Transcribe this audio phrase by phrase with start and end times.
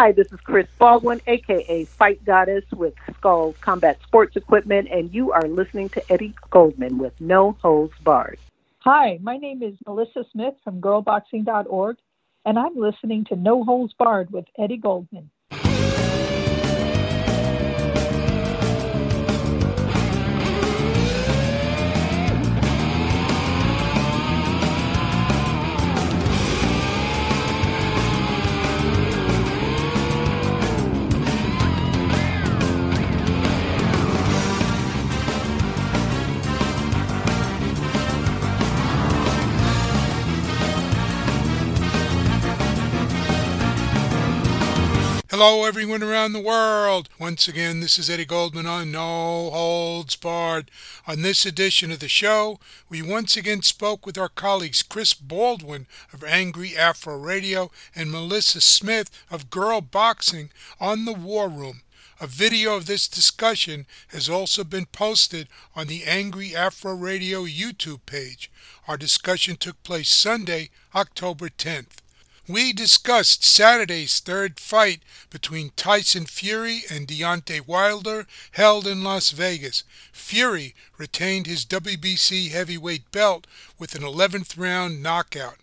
[0.00, 5.32] Hi, this is Chris Baldwin, aka Fight Goddess with Skullz Combat Sports Equipment, and you
[5.32, 8.38] are listening to Eddie Goldman with No Holds Barred.
[8.84, 11.96] Hi, my name is Melissa Smith from girlboxing.org,
[12.44, 15.32] and I'm listening to No Holds Barred with Eddie Goldman.
[45.40, 47.08] Hello, everyone around the world.
[47.16, 50.68] Once again, this is Eddie Goldman on No Holds Barred.
[51.06, 55.86] On this edition of the show, we once again spoke with our colleagues Chris Baldwin
[56.12, 61.82] of Angry Afro Radio and Melissa Smith of Girl Boxing on the War Room.
[62.20, 68.00] A video of this discussion has also been posted on the Angry Afro Radio YouTube
[68.06, 68.50] page.
[68.88, 71.98] Our discussion took place Sunday, October 10th.
[72.48, 79.84] We discussed Saturday's third fight between Tyson Fury and Deontay Wilder held in Las Vegas.
[80.12, 83.46] Fury retained his WBC heavyweight belt
[83.78, 85.58] with an 11th round knockout.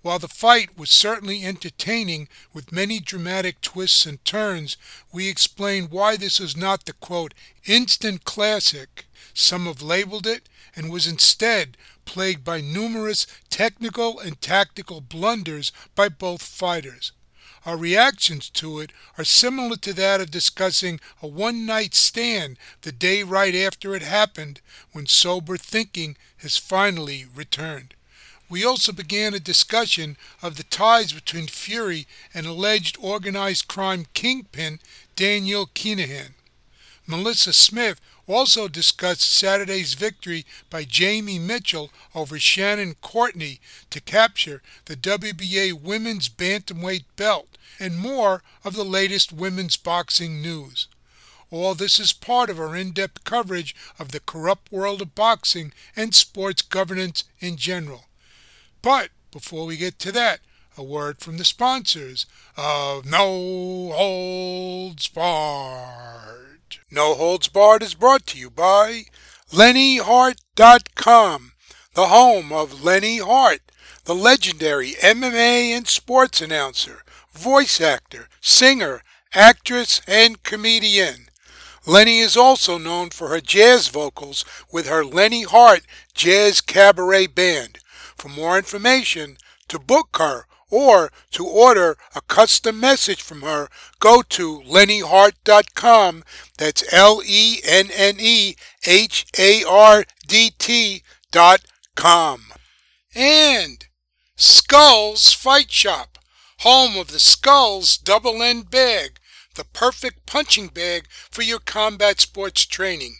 [0.00, 4.78] While the fight was certainly entertaining with many dramatic twists and turns,
[5.12, 7.34] we explained why this was not the quote,
[7.66, 15.00] instant classic some have labeled it, and was instead plagued by numerous technical and tactical
[15.00, 17.12] blunders by both fighters.
[17.64, 22.92] Our reactions to it are similar to that of discussing a one night stand the
[22.92, 24.60] day right after it happened
[24.92, 27.94] when sober thinking has finally returned.
[28.48, 34.78] We also began a discussion of the ties between Fury and alleged organized crime kingpin
[35.16, 36.34] Daniel Kinahan.
[37.08, 43.58] Melissa Smith also discussed Saturday's victory by Jamie Mitchell over Shannon Courtenay
[43.90, 50.88] to capture the WBA Women's Bantamweight belt and more of the latest women's boxing news.
[51.50, 55.72] All this is part of our in depth coverage of the corrupt world of boxing
[55.94, 58.06] and sports governance in general.
[58.82, 60.40] But before we get to that,
[60.76, 62.26] a word from the sponsors
[62.56, 65.06] of No Holds
[66.68, 66.78] Barred.
[66.90, 69.04] No Holds Barred is brought to you by
[69.52, 71.52] LenneHardt.com,
[71.94, 73.60] the home of Lenne Hardt,
[74.04, 79.02] the legendary MMA and sports announcer, voice actor, singer,
[79.34, 81.28] actress, and comedian.
[81.86, 85.82] Lenne is also known for her jazz vocals with her Lenne Hardt
[86.14, 87.78] Jazz Cabaret Band.
[88.16, 89.36] For more information,
[89.68, 93.68] to book her or to order a custom message from her,
[94.00, 96.24] go to lennehardt.com.
[96.58, 98.56] That's L E N N E
[98.86, 101.60] H A R D T dot
[101.94, 102.46] com.
[103.14, 103.86] And
[104.36, 106.18] Skullz Fight Shop,
[106.60, 109.18] home of the Skullz Double End Bag,
[109.54, 113.16] the perfect punching bag for your combat sports training.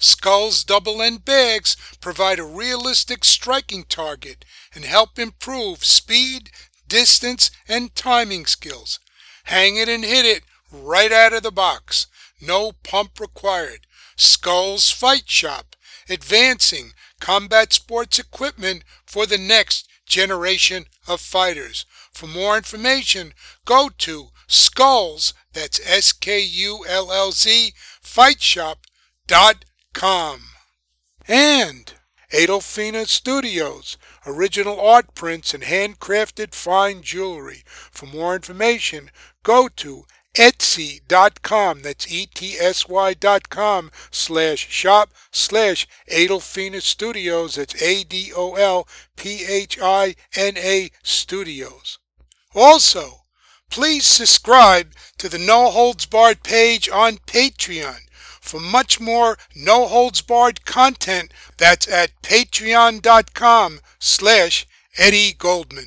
[0.00, 6.50] Skullz double end bags provide a realistic striking target and help improve speed,
[6.90, 9.00] distance, and timing skills.
[9.44, 12.06] Hang it and hit it right out of the box.
[12.40, 13.86] No pump required.
[14.18, 15.76] Skullz Fight Shop,
[16.10, 21.86] advancing combat sports equipment for the next generation of fighters.
[22.12, 23.32] For more information,
[23.64, 27.72] go to Skullz, that's S-K-U-L-L-Z,
[28.04, 30.40] fightshop.com.
[31.28, 31.92] And
[32.32, 37.62] Adolphina Studios, original art prints and handcrafted fine jewelry.
[37.66, 39.10] For more information,
[39.42, 40.04] go to
[40.34, 48.90] etsy.com, that's E-T-S-Y dot com, slash shop, slash Adolphina Studios, that's A-D-O-L-P-H-I-N-A
[51.02, 51.98] Studios.
[52.54, 53.24] Also,
[53.70, 58.02] please subscribe to the No Holds Barred page on Patreon
[58.40, 64.66] for much more no holds barred content that's at patreon.com slash
[64.98, 65.86] eddie goldman.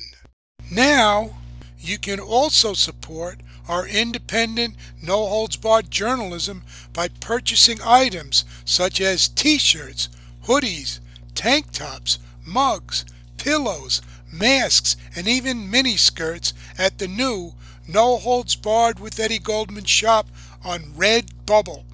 [0.70, 1.36] Now
[1.78, 6.62] you can also support our independent no holds barred journalism
[6.92, 10.08] by purchasing items such as t-shirts
[10.44, 11.00] hoodies
[11.34, 13.04] tank tops mugs
[13.38, 14.02] pillows
[14.32, 17.52] masks and even mini skirts at the new
[17.88, 20.26] no holds barred with eddie goldman shop
[20.64, 21.84] on redbubble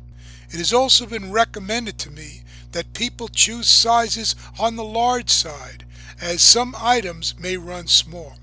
[0.51, 2.43] it has also been recommended to me
[2.73, 5.85] that people choose sizes on the large side,
[6.21, 8.35] as some items may run small.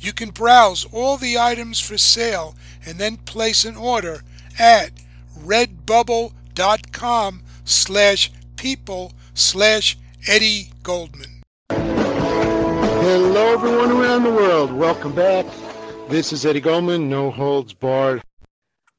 [0.00, 2.54] You can browse all the items for sale
[2.86, 4.22] and then place an order
[4.58, 4.92] at
[5.38, 11.42] redbubble.com slash people slash Eddie Goldman.
[11.70, 14.72] Hello, everyone around the world.
[14.72, 15.46] Welcome back.
[16.08, 18.22] This is Eddie Goldman, No Holds Barred.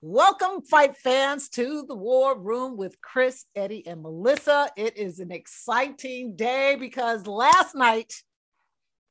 [0.02, 4.70] Welcome, fight fans, to the War Room with Chris, Eddie, and Melissa.
[4.78, 8.14] It is an exciting day because last night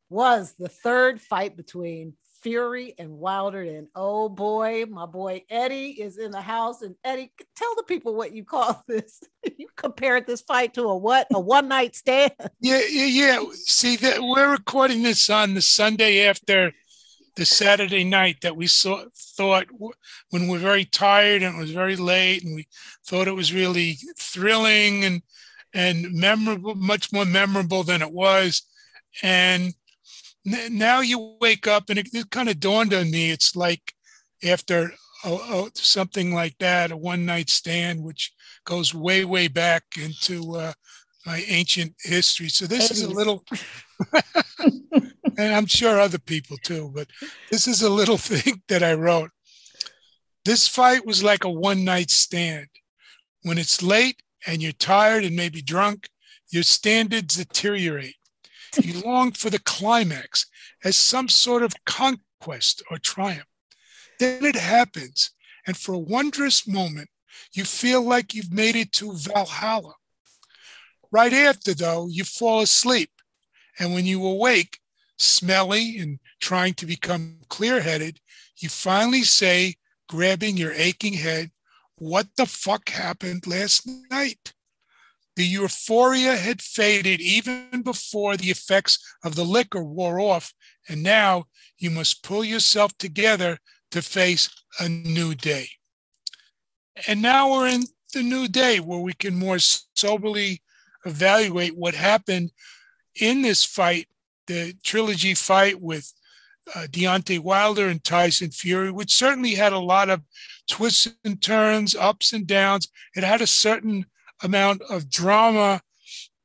[0.09, 3.61] was the third fight between Fury and Wilder.
[3.61, 6.81] And oh boy, my boy Eddie is in the house.
[6.81, 9.23] And Eddie, tell the people what you call this.
[9.59, 11.27] you compared this fight to a what?
[11.35, 12.33] A one night stand?
[12.61, 13.45] Yeah, yeah, yeah.
[13.53, 16.73] See that we're recording this on the Sunday after
[17.37, 19.05] the Saturday night that we saw
[19.37, 19.67] thought
[20.31, 22.67] when we're very tired and it was very late and we
[23.07, 25.23] thought it was really thrilling and
[25.75, 28.63] and memorable, much more memorable than it was.
[29.23, 29.75] And
[30.45, 33.31] now you wake up and it, it kind of dawned on me.
[33.31, 33.93] It's like
[34.43, 34.93] after
[35.75, 38.33] something like that, a one night stand, which
[38.65, 40.73] goes way, way back into uh,
[41.27, 42.49] my ancient history.
[42.49, 43.45] So this is a little,
[45.39, 47.07] and I'm sure other people too, but
[47.51, 49.31] this is a little thing that I wrote.
[50.45, 52.67] This fight was like a one night stand.
[53.43, 56.09] When it's late and you're tired and maybe drunk,
[56.51, 58.17] your standards deteriorate.
[58.81, 60.47] You long for the climax
[60.85, 63.47] as some sort of conquest or triumph.
[64.19, 65.31] Then it happens,
[65.67, 67.09] and for a wondrous moment,
[67.53, 69.95] you feel like you've made it to Valhalla.
[71.13, 73.11] Right after, though, you fall asleep,
[73.79, 74.78] and when you awake,
[75.19, 78.21] smelly and trying to become clear headed,
[78.57, 79.75] you finally say,
[80.09, 81.51] grabbing your aching head,
[81.97, 84.55] What the fuck happened last night?
[85.37, 90.53] The euphoria had faded even before the effects of the liquor wore off,
[90.89, 91.45] and now
[91.79, 93.59] you must pull yourself together
[93.93, 94.51] to face
[94.81, 95.69] a new day.
[97.07, 100.63] And now we're in the new day where we can more soberly
[101.05, 102.51] evaluate what happened
[103.21, 104.09] in this fight,
[104.49, 106.13] the trilogy fight with
[106.75, 110.23] uh, Deontay Wilder and Tyson Fury, which certainly had a lot of
[110.69, 112.89] twists and turns, ups and downs.
[113.15, 114.07] It had a certain
[114.43, 115.81] amount of drama,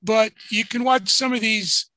[0.02, 1.90] but you can watch some of these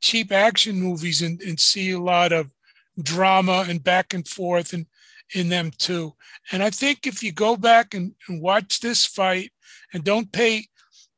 [0.00, 2.52] cheap action movies and, and see a lot of
[3.00, 4.86] drama and back and forth and
[5.34, 6.14] in them too.
[6.52, 9.52] And I think if you go back and, and watch this fight
[9.92, 10.66] and don't pay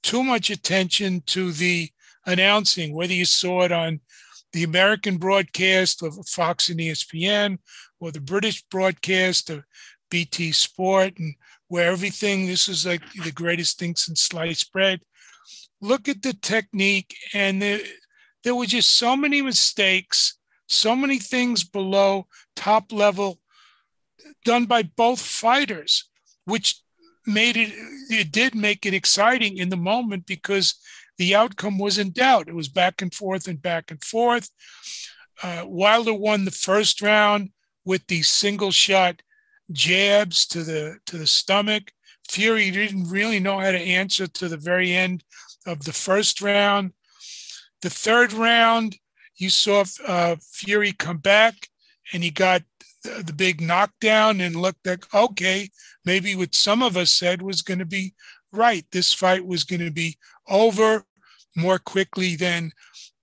[0.03, 1.91] too much attention to the
[2.27, 4.01] announcing, whether you saw it on
[4.53, 7.59] the American broadcast of Fox and ESPN
[8.01, 9.65] or the British broadcast of
[10.11, 11.35] BT Sport and
[11.69, 15.01] where everything, this is like the greatest thing since sliced bread.
[15.81, 17.81] Look at the technique, and there,
[18.43, 20.37] there were just so many mistakes,
[20.67, 22.27] so many things below
[22.57, 23.39] top level
[24.45, 26.09] done by both fighters,
[26.45, 26.83] which
[27.27, 27.73] made it,
[28.11, 30.75] it did make it exciting in the moment because
[31.21, 32.49] the outcome was in doubt.
[32.49, 34.49] It was back and forth and back and forth.
[35.43, 37.51] Uh, Wilder won the first round
[37.85, 39.21] with the single shot
[39.71, 41.93] jabs to the to the stomach.
[42.31, 45.23] Fury didn't really know how to answer to the very end
[45.67, 46.95] of the first round.
[47.83, 48.97] The third round,
[49.37, 51.69] you saw uh, Fury come back
[52.15, 52.63] and he got
[53.05, 55.69] the, the big knockdown and looked like, okay,
[56.03, 58.15] maybe what some of us said was going to be
[58.53, 58.87] right.
[58.91, 60.17] This fight was going to be
[60.49, 61.05] over
[61.61, 62.73] more quickly than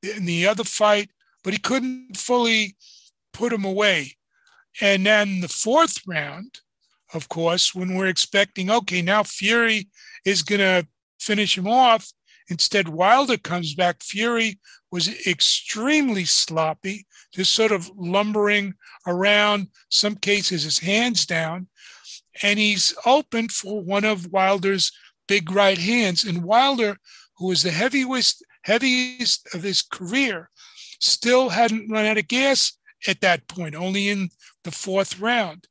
[0.01, 1.10] in the other fight,
[1.44, 2.75] but he couldn't fully
[3.34, 4.13] put him away.
[4.82, 6.60] And then the fourth round,
[7.13, 9.88] of course, when we're expecting, okay, now Fury
[10.25, 10.88] is going to
[11.20, 12.12] finish him off.
[12.50, 14.03] Instead, Wilder comes back.
[14.03, 14.60] Fury
[14.91, 18.74] was extremely sloppy, just sort of lumbering
[19.06, 21.67] around, some cases his hands down.
[22.41, 24.91] And he's open for one of Wilder's
[25.27, 26.24] big right hands.
[26.24, 26.98] And Wilder,
[27.38, 30.50] who was the heaviest, heaviest of his career,
[31.00, 32.77] still hadn't run out of gas
[33.08, 34.29] at that point, only in
[34.63, 35.67] the fourth round.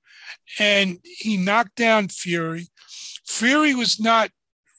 [0.58, 2.68] And he knocked down Fury.
[3.26, 4.30] Fury was not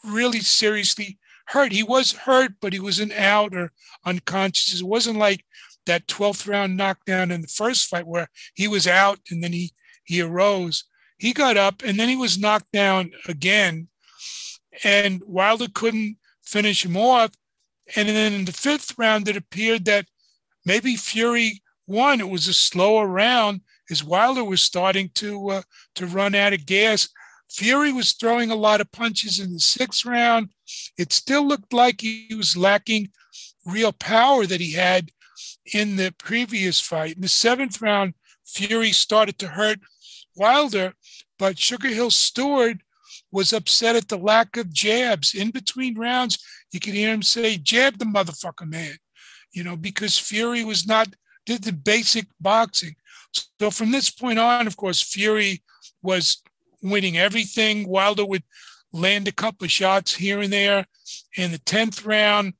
[0.03, 1.71] really seriously hurt.
[1.71, 3.71] He was hurt, but he wasn't out or
[4.05, 4.79] unconscious.
[4.79, 5.43] It wasn't like
[5.85, 9.73] that 12th round knockdown in the first fight where he was out and then he,
[10.03, 10.85] he arose.
[11.17, 13.87] He got up and then he was knocked down again.
[14.83, 16.17] And Wilder couldn't
[16.47, 17.31] finish him off.
[17.95, 20.05] And then in the fifth round, it appeared that
[20.65, 22.19] maybe Fury won.
[22.19, 25.61] it was a slower round as Wilder was starting to uh,
[25.95, 27.09] to run out of gas.
[27.49, 30.49] Fury was throwing a lot of punches in the sixth round.
[30.97, 33.09] It still looked like he was lacking
[33.65, 35.11] real power that he had
[35.73, 37.15] in the previous fight.
[37.15, 39.79] In the seventh round, Fury started to hurt
[40.35, 40.93] Wilder,
[41.39, 42.81] but SugarHill Steward
[43.31, 46.37] was upset at the lack of jabs in between rounds.
[46.71, 48.97] You could hear him say, "Jab the motherfucker, man,"
[49.51, 51.09] you know, because Fury was not
[51.45, 52.95] did the basic boxing.
[53.59, 55.63] So from this point on, of course, Fury
[56.01, 56.41] was
[56.81, 57.87] winning everything.
[57.87, 58.43] Wilder would
[58.91, 60.85] land a couple of shots here and there.
[61.35, 62.53] In the tenth round,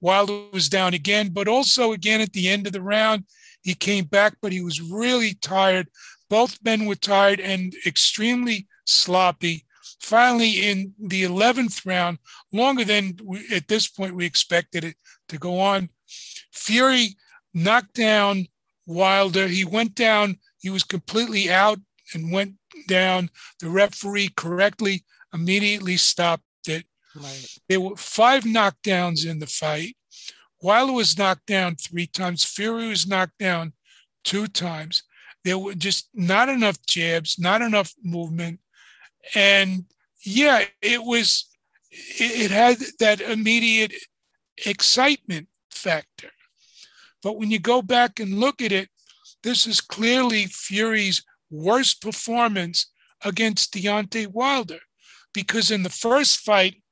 [0.00, 3.24] Wilder was down again, but also again at the end of the round,
[3.62, 5.88] he came back, but he was really tired.
[6.30, 9.66] Both men were tired and extremely sloppy.
[10.00, 12.18] Finally, in the 11th round,
[12.52, 14.96] longer than we, at this point we expected it
[15.28, 15.90] to go on,
[16.52, 17.16] Fury
[17.52, 18.46] knocked down
[18.86, 19.46] Wilder.
[19.46, 21.78] He went down, he was completely out
[22.14, 22.54] and went
[22.88, 23.30] down.
[23.60, 26.84] The referee correctly immediately stopped it.
[27.14, 27.46] Right.
[27.68, 29.96] There were five knockdowns in the fight.
[30.62, 32.44] Wilder was knocked down three times.
[32.44, 33.72] Fury was knocked down
[34.24, 35.02] two times.
[35.44, 38.60] There were just not enough jabs, not enough movement.
[39.34, 39.84] And
[40.24, 41.48] yeah, it was,
[41.90, 43.92] it, had that immediate
[44.66, 46.30] excitement factor.
[47.22, 48.88] But when you go back and look at it,
[49.42, 52.90] this is clearly Fury's worst performance
[53.24, 54.80] against Deontay Wilder.
[55.32, 56.82] Because in the first fight,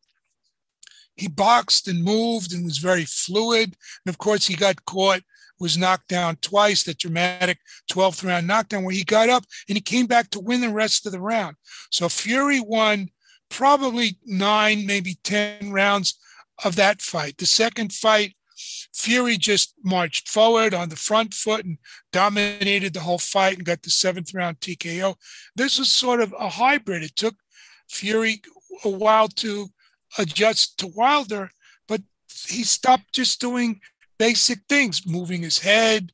[1.17, 3.77] he boxed and moved and was very fluid.
[4.05, 5.23] And of course, he got caught,
[5.61, 7.59] was knocked down twice, that dramatic
[7.91, 11.07] 12th round knockdown where he got up and he came back to win the rest
[11.07, 11.57] of the round.
[11.91, 13.09] So Fury won
[13.49, 16.19] probably nine, maybe 10 rounds
[16.65, 17.39] of that fight.
[17.39, 18.35] The second fight,
[18.95, 21.79] Fury just marched forward on the front foot and
[22.13, 25.15] dominated the whole fight and got the seventh round TKO.
[25.55, 27.03] This was sort of a hybrid.
[27.03, 27.37] It took
[27.89, 28.43] Fury
[28.85, 29.69] a while to
[30.19, 31.51] adjust to Wilder,
[31.87, 32.03] but
[32.49, 33.81] he stopped just doing
[34.19, 36.13] basic things, moving his head,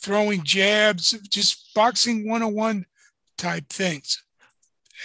[0.00, 2.86] throwing jabs, just boxing 101
[3.36, 4.22] type things.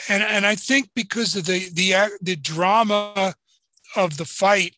[0.10, 3.36] And, and I think because of the, the, the drama
[3.96, 4.76] of the fight,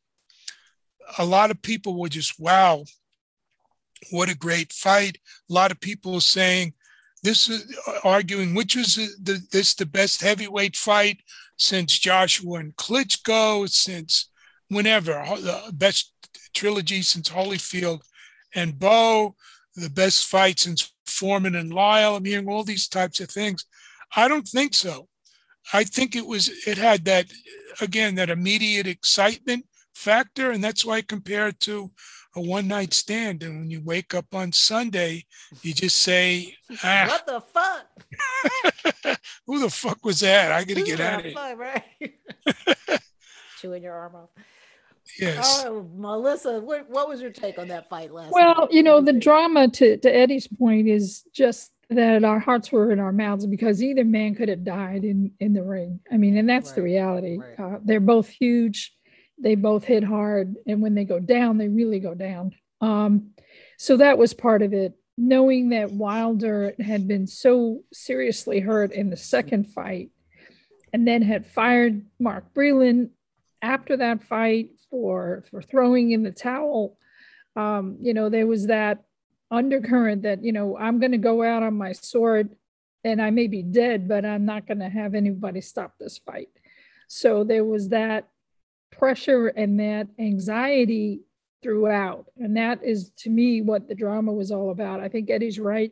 [1.18, 2.84] a lot of people were just, wow,
[4.12, 5.18] what a great fight.
[5.50, 6.74] A lot of people saying,
[7.24, 11.22] this is arguing which was the, this the best heavyweight fight
[11.58, 14.30] since Joshua and Klitschko, since
[14.70, 16.14] whenever, the best
[16.56, 18.02] trilogy since Holyfield
[18.56, 19.36] and Bowe,
[19.76, 22.16] the best fight since Foreman and Lyle.
[22.16, 23.66] I'm hearing all these types of things.
[24.16, 25.08] I don't think so.
[25.74, 27.26] I think it was it had that
[27.82, 31.92] again that immediate excitement factor, and that's why I compare it to
[32.36, 33.42] a one night stand.
[33.42, 35.26] And when you wake up on Sunday,
[35.64, 39.18] you just say, ah, "What the fuck?
[39.48, 40.52] Who the fuck was that?
[40.52, 42.14] I got to get out of here." Right?
[43.60, 44.30] Chewing your arm off.
[45.20, 45.64] Yes.
[45.66, 48.72] Oh, Melissa, what, what was your take on that fight last well, night?
[48.72, 53.00] you know, the drama to, to Eddie's point is just that our hearts were in
[53.00, 56.00] our mouths because either man could have died in, in the ring.
[56.12, 56.76] I mean, and that's right.
[56.76, 57.38] the reality.
[57.38, 57.60] Right.
[57.60, 58.96] Uh, they're both huge
[59.42, 63.32] they both hit hard and when they go down they really go down um,
[63.78, 69.10] so that was part of it knowing that wilder had been so seriously hurt in
[69.10, 70.10] the second fight
[70.94, 73.10] and then had fired mark breland
[73.66, 76.98] after that fight for for throwing in the towel
[77.56, 79.04] um, you know there was that
[79.52, 82.56] undercurrent that you know i'm going to go out on my sword
[83.04, 86.50] and i may be dead but i'm not going to have anybody stop this fight
[87.08, 88.28] so there was that
[88.92, 91.22] pressure and that anxiety
[91.62, 92.26] throughout.
[92.38, 95.00] And that is to me what the drama was all about.
[95.00, 95.92] I think Eddie's right.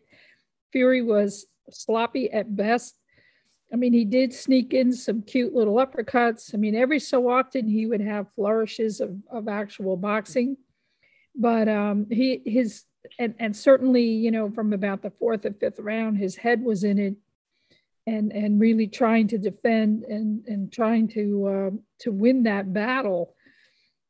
[0.72, 2.96] Fury was sloppy at best.
[3.74, 6.54] I mean, he did sneak in some cute little uppercuts.
[6.54, 10.58] I mean, every so often he would have flourishes of, of actual boxing.
[11.36, 12.84] But um, he his
[13.18, 16.84] and, and certainly, you know, from about the fourth or fifth round, his head was
[16.84, 17.16] in it
[18.06, 23.34] and and really trying to defend and and trying to uh, to win that battle.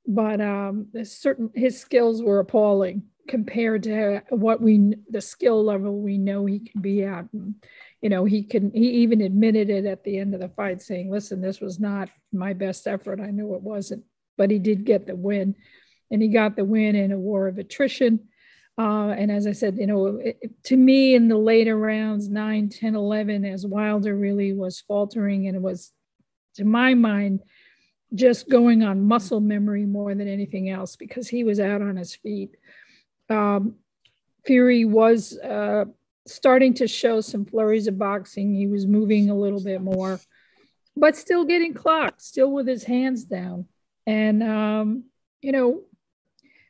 [0.06, 6.18] But um, certain his skills were appalling compared to what we the skill level we
[6.18, 7.26] know he can be at.
[7.32, 7.56] And,
[8.04, 11.10] you know, he can he even admitted it at the end of the fight, saying,
[11.10, 13.22] "Listen, this was not my best effort.
[13.22, 14.04] I knew it wasn't,
[14.38, 15.56] but he did get the win,
[16.12, 18.28] and he got the win in a war of attrition."
[18.78, 22.70] Uh, and as I said, you know, it, to me in the later rounds, 9,
[22.70, 25.92] 10, 11, as Wilder really was faltering and it was,
[26.56, 27.44] to my mind,
[28.16, 32.16] just going on muscle memory more than anything else because he was out on his
[32.16, 32.56] feet.
[33.30, 33.76] Um,
[34.44, 35.86] Fury was uh,
[36.26, 38.54] starting to show some flurries of boxing.
[38.54, 40.20] He was moving a little bit more,
[40.96, 43.68] but still getting clocked, still with his hands down.
[44.06, 45.04] And, um,
[45.42, 45.82] you know,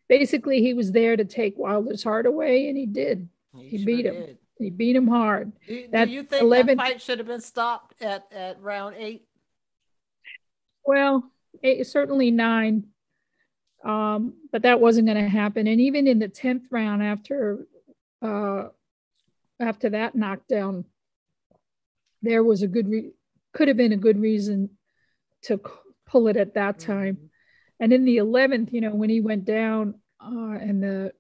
[0.10, 3.30] basically he was there to take Wilder's heart away, and he did.
[3.56, 4.14] He, he sure beat him.
[4.16, 4.38] Did.
[4.60, 5.52] He beat him hard.
[5.68, 8.96] Do, that do you think 11, that fight should have been stopped at, at round
[8.98, 9.26] eight?
[10.86, 11.32] Well,
[11.64, 12.86] eight, certainly nine,
[13.84, 15.68] um, but that wasn't going to happen.
[15.68, 17.66] And even in the tenth round, after
[18.22, 18.70] uh,
[19.60, 20.86] after that knockdown,
[22.22, 23.14] there was a good re-
[23.54, 24.72] could have been a good reason
[25.44, 25.60] to
[26.06, 27.16] pull it at that time.
[27.16, 27.26] Mm-hmm.
[27.80, 31.14] And in the eleventh, you know, when he went down uh, and the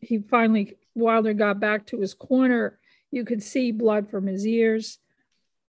[0.00, 2.78] he finally Wilder got back to his corner,
[3.10, 4.98] you could see blood from his ears.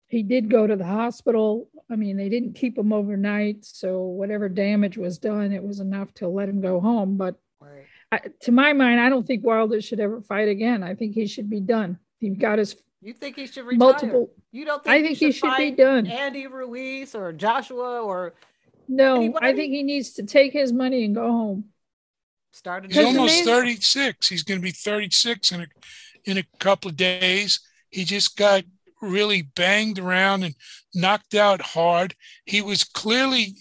[0.06, 1.68] He did go to the hospital.
[1.90, 6.12] I mean, they didn't keep him overnight, so whatever damage was done, it was enough
[6.14, 7.16] to let him go home.
[7.16, 7.84] But right.
[8.10, 10.82] I, to my mind, I don't think Wilder should ever fight again.
[10.82, 11.98] I think he should be done.
[12.18, 12.76] He got his.
[13.02, 13.78] You think he should retire?
[13.78, 14.30] Multiple.
[14.50, 14.94] You don't think?
[14.94, 16.06] I think he should, he should be done.
[16.06, 18.34] Andy Ruiz or Joshua or.
[18.88, 19.46] No, anybody?
[19.46, 21.64] I think he needs to take his money and go home.
[22.52, 22.90] Started.
[22.90, 24.28] He's almost thirty six.
[24.28, 25.66] He's going to be thirty six in a
[26.24, 27.60] in a couple of days.
[27.90, 28.64] He just got
[29.02, 30.54] really banged around and
[30.94, 32.14] knocked out hard.
[32.46, 33.56] He was clearly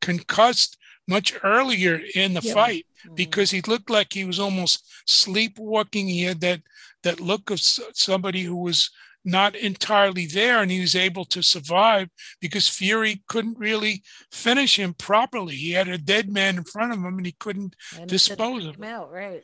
[0.00, 0.76] concussed
[1.08, 3.14] much earlier in the fight mm-hmm.
[3.14, 6.08] because he looked like he was almost sleepwalking.
[6.08, 6.62] He had that
[7.02, 8.90] that look of somebody who was
[9.24, 12.08] not entirely there and he was able to survive
[12.40, 14.02] because Fury couldn't really
[14.32, 15.54] finish him properly.
[15.54, 18.76] He had a dead man in front of him and he couldn't and dispose of
[18.76, 18.84] him.
[18.84, 19.42] Out, right.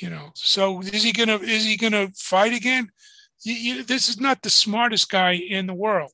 [0.00, 2.88] You know, so is he gonna is he gonna fight again?
[3.42, 6.12] You, you, this is not the smartest guy in the world,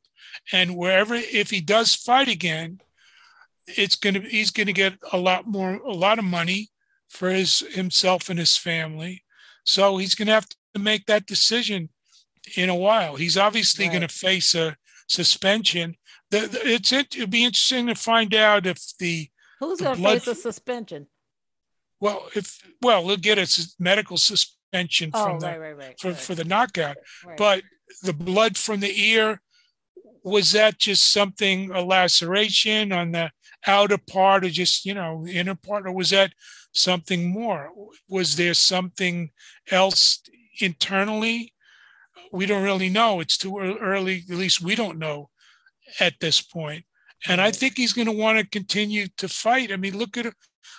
[0.52, 2.80] and wherever if he does fight again,
[3.66, 6.68] it's gonna he's gonna get a lot more a lot of money
[7.08, 9.24] for his himself and his family.
[9.64, 11.90] So he's gonna have to make that decision
[12.56, 13.16] in a while.
[13.16, 13.92] He's obviously right.
[13.92, 14.76] going to face a
[15.08, 15.96] suspension.
[16.30, 20.26] The, the, it's it'll be interesting to find out if the who's going to face
[20.26, 21.06] a suspension.
[22.00, 26.00] Well, if well, he'll get a medical suspension oh, from the right, right, right.
[26.00, 26.96] For, for the knockout,
[27.36, 27.62] but
[28.02, 29.40] the blood from the ear
[30.22, 33.30] was that just something a laceration on the
[33.66, 36.32] outer part or just you know inner part or was that
[36.72, 37.70] something more
[38.08, 39.30] was there something
[39.70, 40.22] else
[40.60, 41.52] internally
[42.32, 43.20] we don't really know.
[43.20, 44.24] It's too early.
[44.30, 45.30] At least we don't know
[45.98, 46.84] at this point.
[47.28, 47.58] And I mm-hmm.
[47.58, 49.72] think he's going to want to continue to fight.
[49.72, 50.32] I mean, look at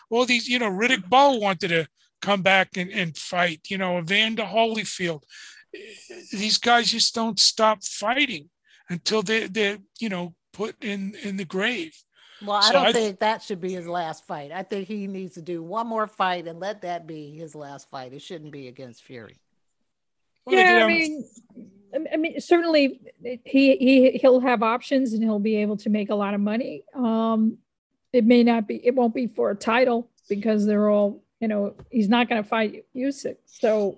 [0.09, 0.47] all these.
[0.47, 1.87] You know, Riddick Bowe wanted to
[2.21, 3.61] come back and, and fight.
[3.67, 5.23] You know, Evander Holyfield.
[6.31, 8.49] These guys just don't stop fighting
[8.91, 11.95] until they they're you know put in in the grave.
[12.43, 14.51] Well, I don't I think that should be his last fight.
[14.51, 17.89] I think he needs to do one more fight and let that be his last
[17.89, 18.13] fight.
[18.13, 19.39] It shouldn't be against Fury.
[20.45, 21.23] Well, yeah, I mean,
[22.11, 22.99] I mean, certainly
[23.45, 26.83] he he he'll have options and he'll be able to make a lot of money.
[26.95, 27.59] Um,
[28.11, 31.75] it may not be, it won't be for a title because they're all, you know,
[31.89, 33.97] he's not going to fight Usyk, so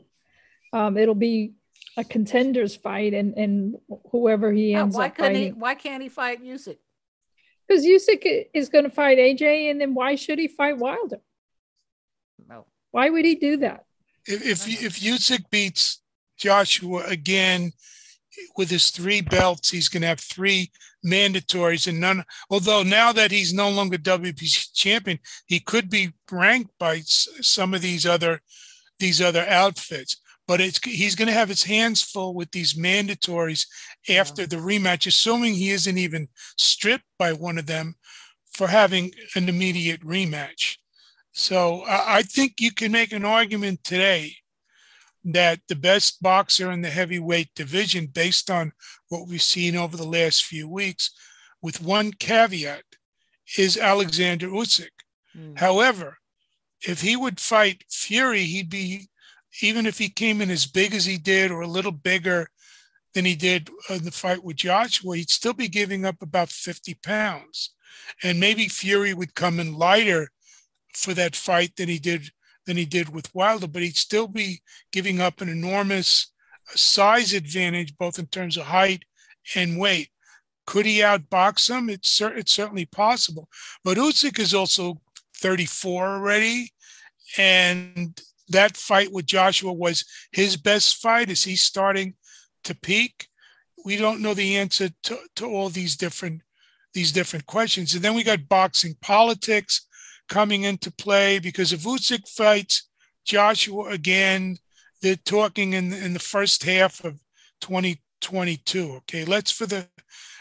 [0.73, 1.53] um, it'll be
[1.97, 3.75] a contenders fight, and and
[4.11, 5.43] whoever he ends why up fighting.
[5.43, 6.77] He, why can't he fight Usyk?
[7.67, 11.21] Because Usyk is going to fight AJ, and then why should he fight Wilder?
[12.47, 12.65] No.
[12.91, 13.85] Why would he do that?
[14.25, 16.01] If if, if Usyk beats
[16.37, 17.71] Joshua again
[18.57, 19.69] with his three belts.
[19.69, 20.71] He's going to have three
[21.05, 22.23] mandatories and none.
[22.49, 27.81] Although now that he's no longer WBC champion, he could be ranked by some of
[27.81, 28.41] these other
[28.99, 30.17] these other outfits.
[30.47, 33.65] But it's he's going to have his hands full with these mandatories
[34.09, 36.27] after the rematch, assuming he isn't even
[36.57, 37.95] stripped by one of them
[38.53, 40.77] for having an immediate rematch.
[41.31, 44.35] So I think you can make an argument today
[45.23, 48.73] that the best boxer in the heavyweight division, based on
[49.07, 51.11] what we've seen over the last few weeks,
[51.61, 52.83] with one caveat,
[53.57, 54.89] is Alexander Usyk.
[55.35, 55.57] Mm.
[55.57, 56.17] However,
[56.81, 59.07] if he would fight Fury, he'd be,
[59.61, 62.47] even if he came in as big as he did or a little bigger
[63.13, 66.95] than he did in the fight with Joshua, he'd still be giving up about 50
[66.95, 67.73] pounds.
[68.23, 70.29] And maybe Fury would come in lighter
[70.95, 72.29] for that fight than he did
[72.65, 74.61] than he did with Wilder, but he'd still be
[74.91, 76.31] giving up an enormous
[76.71, 79.03] uh, size advantage, both in terms of height
[79.53, 80.09] and weight.
[80.65, 81.89] Could he outbox him?
[81.89, 83.49] It's, it's certainly possible.
[83.83, 85.01] But Usyk is also
[85.35, 86.71] 34 already.
[87.37, 91.29] And that fight with Joshua was his best fight.
[91.29, 92.15] Is he starting
[92.63, 93.27] to peak?
[93.85, 96.41] We don't know the answer to, to all these different
[96.93, 97.95] these different questions.
[97.95, 99.87] And then we got boxing politics
[100.29, 102.87] coming into play because if Usyk fights
[103.25, 104.57] Joshua again,
[105.01, 107.19] they're talking in in the first half of
[107.61, 108.93] 2022.
[108.97, 109.87] Okay, let's for the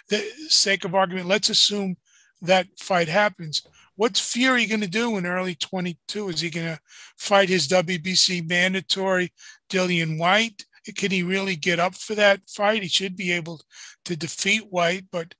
[0.09, 1.97] the sake of argument, let's assume
[2.43, 3.63] that fight happens.
[3.97, 6.31] What's Fury going to do in early 22?
[6.31, 6.81] Is he going to
[7.17, 9.33] fight his WBC mandatory
[9.69, 10.65] Dillian Whyte?
[10.97, 12.83] Can he really get up for that fight?
[12.83, 13.61] He should be able
[14.07, 15.35] to defeat Whyte, but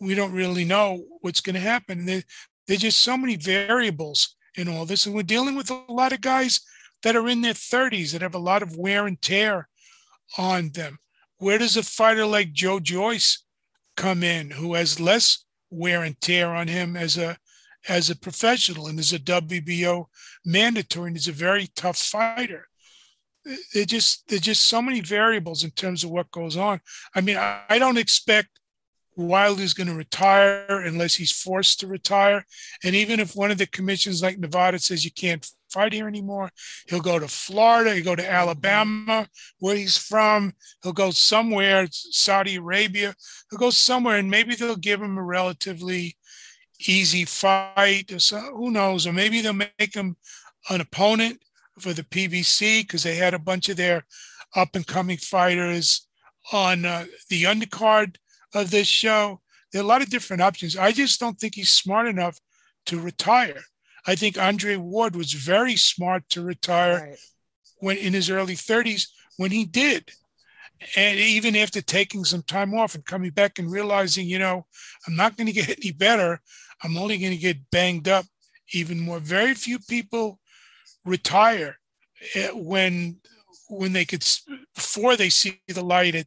[0.00, 2.04] we don't really know what's going to happen.
[2.04, 2.22] There,
[2.66, 5.06] there's just so many variables in all this.
[5.06, 6.60] And we're dealing with a lot of guys
[7.02, 9.68] that are in their 30s that have a lot of wear and tear
[10.38, 10.98] on them.
[11.38, 13.44] Where does a fighter like Joe Joyce
[13.96, 17.36] come in who has less wear and tear on him as a
[17.88, 20.06] as a professional and as a WBO
[20.44, 22.68] mandatory and is a very tough fighter?
[23.74, 26.80] There just there's just so many variables in terms of what goes on.
[27.14, 28.48] I mean, I, I don't expect
[29.16, 32.44] Wilder's going to retire unless he's forced to retire.
[32.82, 36.50] And even if one of the commissions like Nevada says you can't fight here anymore,
[36.88, 42.56] he'll go to Florida, he'll go to Alabama, where he's from, he'll go somewhere, Saudi
[42.56, 43.14] Arabia,
[43.50, 46.16] he'll go somewhere, and maybe they'll give him a relatively
[46.86, 50.16] easy fight, or so, who knows, or maybe they'll make him
[50.70, 51.40] an opponent
[51.78, 54.04] for the PBC because they had a bunch of their
[54.54, 56.06] up and coming fighters
[56.52, 58.16] on uh, the undercard
[58.54, 59.40] of this show.
[59.72, 60.76] There are a lot of different options.
[60.76, 62.38] I just don't think he's smart enough
[62.86, 63.62] to retire.
[64.06, 67.18] I think Andre Ward was very smart to retire right.
[67.78, 70.10] when in his early 30s when he did.
[70.96, 74.66] And even after taking some time off and coming back and realizing, you know,
[75.06, 76.40] I'm not going to get any better.
[76.82, 78.26] I'm only going to get banged up
[78.72, 79.18] even more.
[79.18, 80.38] Very few people
[81.04, 81.78] retire
[82.34, 83.20] eh, when
[83.68, 84.24] when they could
[84.74, 86.26] before they see the light at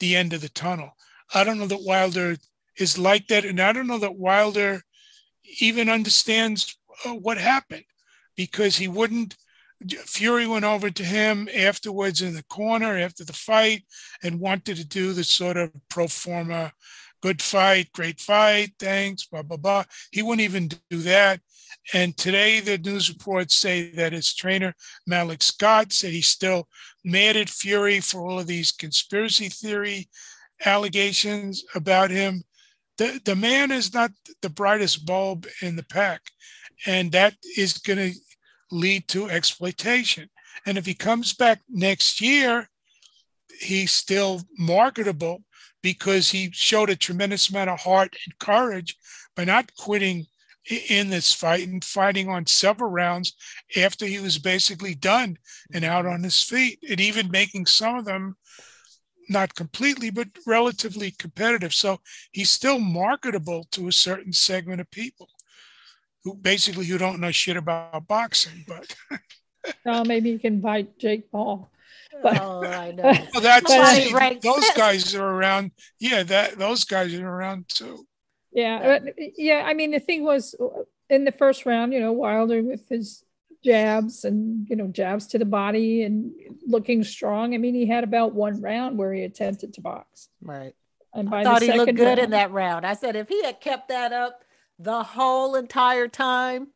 [0.00, 0.96] the end of the tunnel.
[1.34, 2.36] I don't know that Wilder
[2.78, 3.44] is like that.
[3.44, 4.82] And I don't know that Wilder
[5.60, 7.84] even understands uh, what happened
[8.36, 9.36] because he wouldn't.
[10.06, 13.84] Fury went over to him afterwards in the corner after the fight
[14.24, 16.72] and wanted to do the sort of pro forma
[17.22, 19.84] good fight, great fight, thanks, blah, blah, blah.
[20.12, 21.40] He wouldn't even do that.
[21.92, 24.74] And today, the news reports say that his trainer,
[25.06, 26.68] Malik Scott, said he's still
[27.04, 30.08] mad at Fury for all of these conspiracy theory
[30.64, 32.42] allegations about him.
[32.98, 34.10] The, the man is not
[34.42, 36.20] the brightest bulb in the pack,
[36.86, 38.18] and that is going to
[38.70, 40.28] lead to exploitation.
[40.66, 42.68] And if he comes back next year,
[43.60, 45.42] he's still marketable
[45.92, 48.94] because he showed a tremendous amount of heart and courage
[49.34, 50.26] by not quitting
[50.90, 53.34] in this fight and fighting on several rounds
[53.74, 55.38] after he was basically done
[55.72, 58.36] and out on his feet, and even making some of them
[59.30, 61.72] not completely, but relatively competitive.
[61.72, 62.00] So
[62.32, 65.30] he's still marketable to a certain segment of people
[66.22, 68.66] who basically who don't know shit about boxing.
[68.68, 68.94] But
[69.86, 71.70] well, maybe you can invite Jake Paul.
[72.22, 73.02] But, oh, I know.
[73.34, 75.72] well, that's see, those guys are around.
[75.98, 78.06] Yeah, that those guys are around too.
[78.52, 78.98] Yeah,
[79.36, 79.64] yeah.
[79.66, 83.24] I mean, the thing was uh, in the first round, you know, Wilder with his
[83.64, 86.32] jabs and you know jabs to the body and
[86.66, 87.54] looking strong.
[87.54, 90.28] I mean, he had about one round where he attempted to box.
[90.40, 90.74] Right.
[91.14, 92.86] And by I thought he looked good round, in that round.
[92.86, 94.42] I said if he had kept that up
[94.78, 96.68] the whole entire time,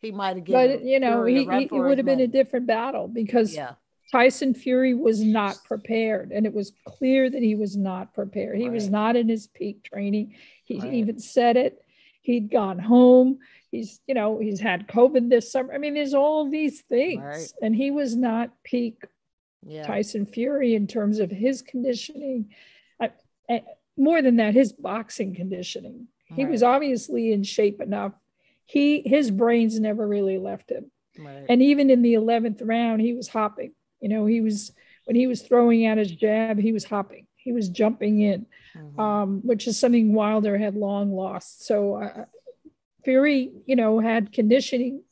[0.00, 0.78] he might have given.
[0.78, 3.74] But you know, he, he it would have been a different battle because yeah.
[4.10, 8.56] Tyson Fury was not prepared, and it was clear that he was not prepared.
[8.56, 8.72] He right.
[8.72, 10.34] was not in his peak training.
[10.64, 10.94] He right.
[10.94, 11.82] even said it.
[12.22, 13.38] He'd gone home
[13.70, 17.52] he's you know he's had covid this summer i mean there's all these things right.
[17.62, 19.02] and he was not peak
[19.66, 19.86] yeah.
[19.86, 22.50] tyson fury in terms of his conditioning
[23.00, 23.10] I,
[23.48, 23.62] I,
[23.96, 28.12] more than that his boxing conditioning he was obviously in shape enough
[28.66, 30.90] he his brains never really left him
[31.48, 34.72] and even in the 11th round he was hopping you know he was
[35.04, 39.00] when he was throwing out his jab he was hopping he was jumping in mm-hmm.
[39.00, 42.24] um, which is something wilder had long lost so uh,
[43.08, 45.02] Fury, you know, had conditioning,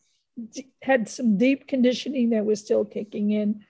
[0.83, 3.65] had some deep conditioning that was still kicking in,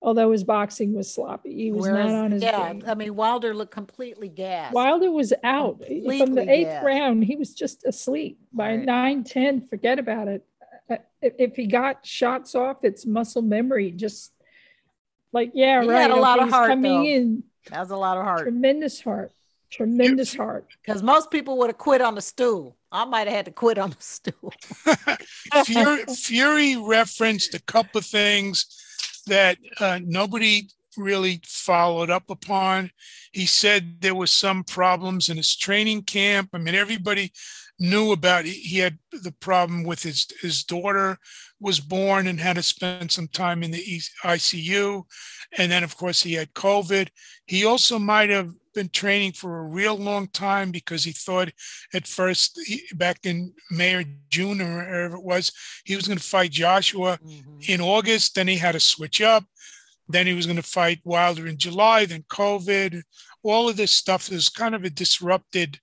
[0.00, 1.52] although his boxing was sloppy.
[1.52, 2.72] He was Whereas, not on his yeah.
[2.72, 2.84] Game.
[2.86, 4.72] I mean, Wilder looked completely gassed.
[4.72, 6.86] Wilder was out completely from the eighth gassed.
[6.86, 7.24] round.
[7.24, 8.84] He was just asleep by right.
[8.84, 9.66] nine, ten.
[9.66, 10.44] Forget about it.
[10.88, 13.90] Uh, if he got shots off, it's muscle memory.
[13.90, 14.32] Just
[15.32, 16.02] like yeah, he right.
[16.02, 17.04] Had a lot of heart coming though.
[17.04, 17.42] in.
[17.68, 18.42] That's a lot of heart.
[18.42, 19.32] Tremendous heart.
[19.70, 20.66] Tremendous heart.
[20.82, 22.76] Because most people would have quit on the stool.
[22.92, 24.52] I might have had to quit on the stool.
[25.64, 28.66] Fury, Fury, referenced a couple of things
[29.26, 32.90] that uh, nobody really followed up upon.
[33.32, 36.50] He said there was some problems in his training camp.
[36.52, 37.32] I mean, everybody
[37.78, 41.18] knew about he had the problem with his his daughter
[41.60, 45.02] was born and had to spend some time in the ICU,
[45.56, 47.08] and then of course he had COVID.
[47.46, 51.50] He also might have been training for a real long time because he thought
[51.94, 55.50] at first, he, back in May or June or wherever it was,
[55.84, 57.58] he was going to fight Joshua mm-hmm.
[57.68, 58.34] in August.
[58.34, 59.44] Then he had to switch up.
[60.08, 62.04] Then he was going to fight Wilder in July.
[62.04, 63.02] Then COVID.
[63.42, 65.80] All of this stuff is kind of a disrupted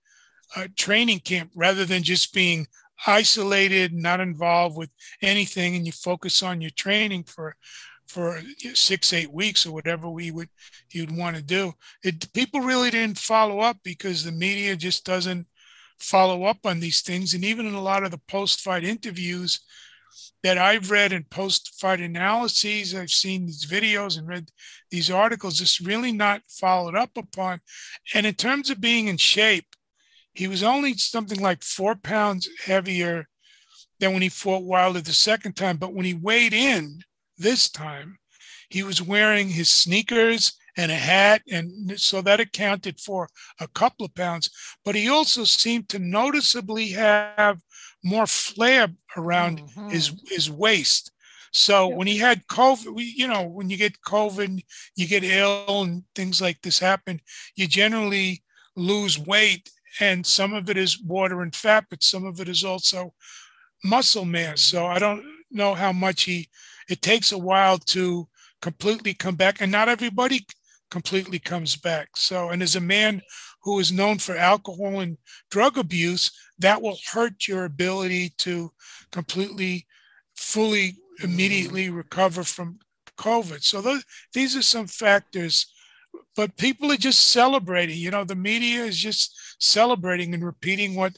[0.56, 2.68] uh, training camp rather than just being
[3.06, 4.90] isolated, not involved with
[5.22, 7.56] anything, and you focus on your training for
[8.08, 8.42] for
[8.74, 10.50] six, eight weeks or whatever we would
[10.92, 11.74] you'd want to do.
[12.04, 15.48] It people really didn't follow up because the media just doesn't
[16.00, 17.34] follow up on these things.
[17.34, 19.62] And even in a lot of the post-fight interviews
[20.44, 24.50] that I've read and post-fight analyses, I've seen these videos and read
[24.92, 27.62] these articles, it's really not followed up upon.
[28.14, 29.66] And in terms of being in shape,
[30.34, 33.28] he was only something like four pounds heavier
[34.00, 35.78] than when he fought Wilder the second time.
[35.78, 37.02] But when he weighed in
[37.38, 38.18] this time,
[38.70, 41.44] he was wearing his sneakers and a hat.
[41.52, 44.50] And so that accounted for a couple of pounds.
[44.84, 47.60] But he also seemed to noticeably have
[48.04, 49.90] more flare around mm-hmm.
[49.90, 51.12] his, his waist.
[51.52, 54.64] So when he had COVID, you know, when you get COVID,
[54.96, 57.22] you get ill and things like this happen,
[57.56, 58.42] you generally
[58.76, 62.64] lose weight and some of it is water and fat, but some of it is
[62.64, 63.14] also
[63.84, 64.62] muscle mass.
[64.62, 66.50] So I don't know how much he.
[66.90, 68.28] It takes a while to
[68.62, 70.46] completely come back, and not everybody
[70.90, 72.10] completely comes back.
[72.16, 73.22] So, and as a man
[73.64, 75.18] who is known for alcohol and
[75.50, 78.72] drug abuse, that will hurt your ability to
[79.12, 79.88] completely,
[80.36, 82.80] fully, immediately recover from
[83.18, 83.64] COVID.
[83.64, 84.04] So those,
[84.34, 85.72] these are some factors
[86.36, 87.98] but people are just celebrating.
[87.98, 91.18] You know, the media is just celebrating and repeating what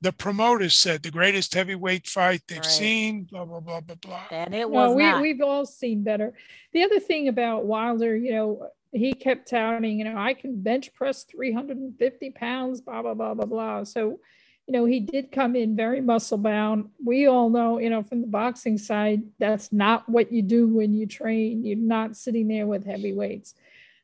[0.00, 2.66] the promoters said the greatest heavyweight fight they've right.
[2.66, 4.22] seen, blah blah blah blah blah.
[4.30, 4.94] And it was.
[4.94, 6.32] Well, we we've all seen better.
[6.72, 10.92] The other thing about Wilder, you know, he kept touting, you know, I can bench
[10.94, 13.84] press 350 pounds, blah blah blah blah blah.
[13.84, 14.20] So,
[14.66, 16.90] you know, he did come in very muscle bound.
[17.04, 20.94] We all know, you know, from the boxing side, that's not what you do when
[20.94, 21.64] you train.
[21.64, 23.54] You're not sitting there with heavy weights.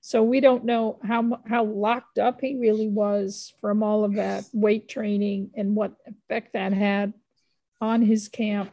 [0.06, 4.44] So we don't know how how locked up he really was from all of that
[4.52, 7.12] weight training and what effect that had
[7.80, 8.70] on his camp.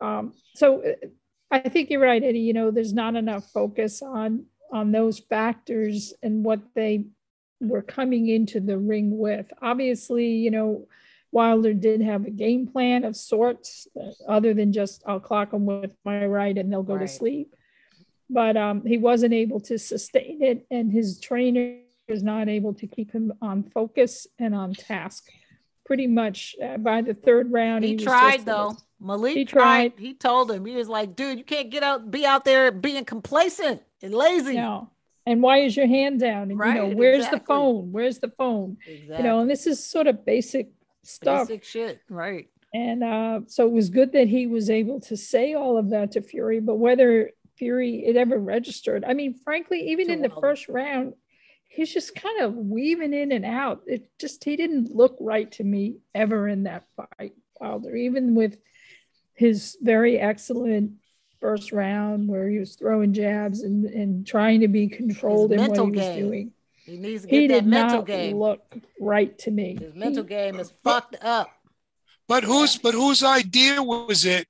[0.00, 1.08] Um, so uh,
[1.50, 2.38] I think you're right, Eddie.
[2.38, 7.08] You know, there's not enough focus on on those factors and what they
[7.60, 9.52] were coming into the ring with.
[9.60, 10.88] Obviously, you know,
[11.30, 15.66] Wilder did have a game plan of sorts, uh, other than just I'll clock them
[15.66, 17.06] with my right and they'll go right.
[17.06, 17.54] to sleep
[18.34, 22.86] but um, he wasn't able to sustain it, and his trainer was not able to
[22.86, 25.28] keep him on focus and on task.
[25.86, 28.76] Pretty much uh, by the third round, he, he tried though.
[29.00, 29.96] Malik he tried.
[29.96, 30.00] tried.
[30.00, 33.04] He told him he was like, "Dude, you can't get out, be out there being
[33.04, 34.90] complacent and lazy." No.
[35.26, 36.50] And why is your hand down?
[36.50, 37.38] And right, you know, where's exactly.
[37.38, 37.92] the phone?
[37.92, 38.76] Where's the phone?
[38.86, 39.16] Exactly.
[39.16, 40.70] You know, and this is sort of basic
[41.02, 41.48] stuff.
[41.48, 42.48] Basic shit, right?
[42.74, 46.12] And uh, so it was good that he was able to say all of that
[46.12, 49.04] to Fury, but whether Fury it ever registered.
[49.04, 51.14] I mean, frankly, even in the first round,
[51.68, 53.82] he's just kind of weaving in and out.
[53.86, 57.94] It just he didn't look right to me ever in that fight, Wilder.
[57.94, 58.58] Even with
[59.34, 60.92] his very excellent
[61.40, 65.76] first round where he was throwing jabs and, and trying to be controlled in what
[65.76, 66.26] he was game.
[66.26, 66.52] doing.
[66.86, 68.38] He needs to get he that mental game.
[68.38, 68.62] Look
[69.00, 69.76] right to me.
[69.80, 71.50] His mental he, game is fucked up.
[72.28, 74.46] But whose but whose idea was it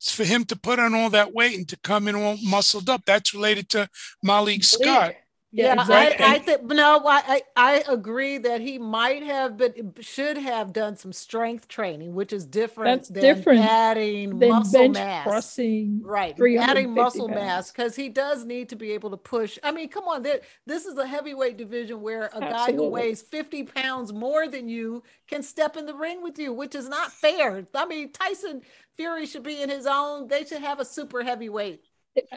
[0.00, 3.04] for him to put on all that weight and to come in all muscled up.
[3.04, 3.88] That's related to
[4.22, 5.14] Malik Scott.
[5.52, 6.24] Yeah, yeah exactly.
[6.24, 10.96] I, I think no, I I agree that he might have, but should have done
[10.96, 15.14] some strength training, which is different That's than different adding than muscle bench mass.
[15.22, 17.28] Pressing right, adding muscle pounds.
[17.28, 19.58] mass because he does need to be able to push.
[19.62, 20.22] I mean, come on,
[20.66, 22.42] this is a heavyweight division where a Absolutely.
[22.42, 26.52] guy who weighs fifty pounds more than you can step in the ring with you,
[26.52, 27.66] which is not fair.
[27.74, 28.62] I mean, Tyson
[28.96, 30.28] Fury should be in his own.
[30.28, 31.82] They should have a super heavyweight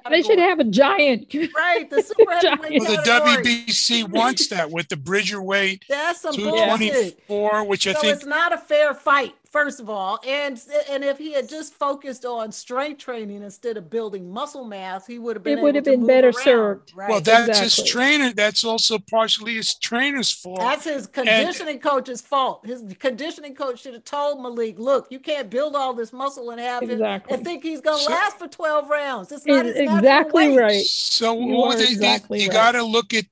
[0.10, 1.34] they should have a giant.
[1.56, 1.90] Right.
[1.90, 5.86] The super well, the WBC wants that with the Bridgerweight.
[5.88, 7.68] That's some 224, bullshit.
[7.70, 10.20] which I so think it's not a fair fight first of all.
[10.28, 15.08] And and if he had just focused on strength training instead of building muscle mass,
[15.08, 15.60] he would have been.
[15.60, 16.44] It would have been better around.
[16.44, 16.94] served.
[16.94, 17.10] Right.
[17.10, 17.64] Well, that's exactly.
[17.64, 18.34] his trainer.
[18.34, 20.60] That's also partially his trainer's fault.
[20.60, 22.66] That's his conditioning and, coach's fault.
[22.66, 26.60] His conditioning coach should have told Malik, "Look, you can't build all this muscle and
[26.60, 27.34] have exactly.
[27.34, 29.32] it and think he's going to so, last for twelve rounds.
[29.32, 30.84] It's not his exactly right.
[30.84, 32.54] So you, exactly you right.
[32.54, 33.26] got to look at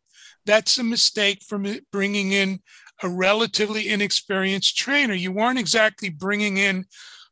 [0.45, 2.61] that's a mistake from bringing in
[3.03, 5.13] a relatively inexperienced trainer.
[5.13, 6.85] You weren't exactly bringing in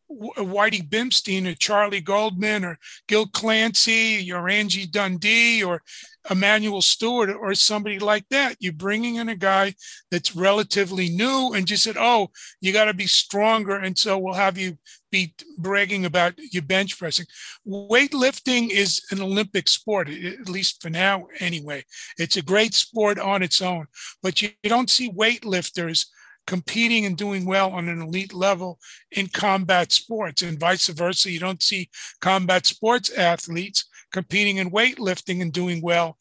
[0.09, 5.81] Whitey Bimstein or Charlie Goldman or Gil Clancy or Angie Dundee or
[6.29, 8.55] Emanuel Steward or somebody like that.
[8.59, 9.75] You're bringing in a guy
[10.11, 12.29] that's relatively new and just said, oh,
[12.61, 13.77] you got to be stronger.
[13.77, 14.77] And so we'll have you
[15.11, 17.25] be bragging about your bench pressing.
[17.67, 21.83] Weightlifting is an Olympic sport, at least for now, anyway.
[22.17, 23.87] It's a great sport on its own,
[24.21, 26.05] but you don't see weightlifters
[26.49, 28.79] competing and doing well on an elite level
[29.12, 31.29] in combat sports and vice versa.
[31.29, 36.17] You don't see combat sports athletes competing in weightlifting and doing well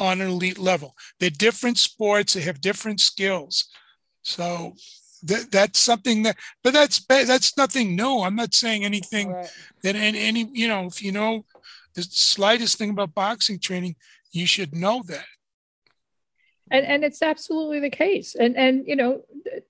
[0.00, 0.94] on an elite level.
[1.20, 3.68] They're different sports, they have different skills.
[4.22, 4.74] So
[5.24, 8.20] that, that's something that, but that's that's nothing new.
[8.22, 9.52] I'm not saying anything right.
[9.82, 11.44] that any, you know, if you know
[11.94, 13.96] the slightest thing about boxing training,
[14.32, 15.26] you should know that
[16.70, 18.34] and and it's absolutely the case.
[18.34, 19.22] And and you know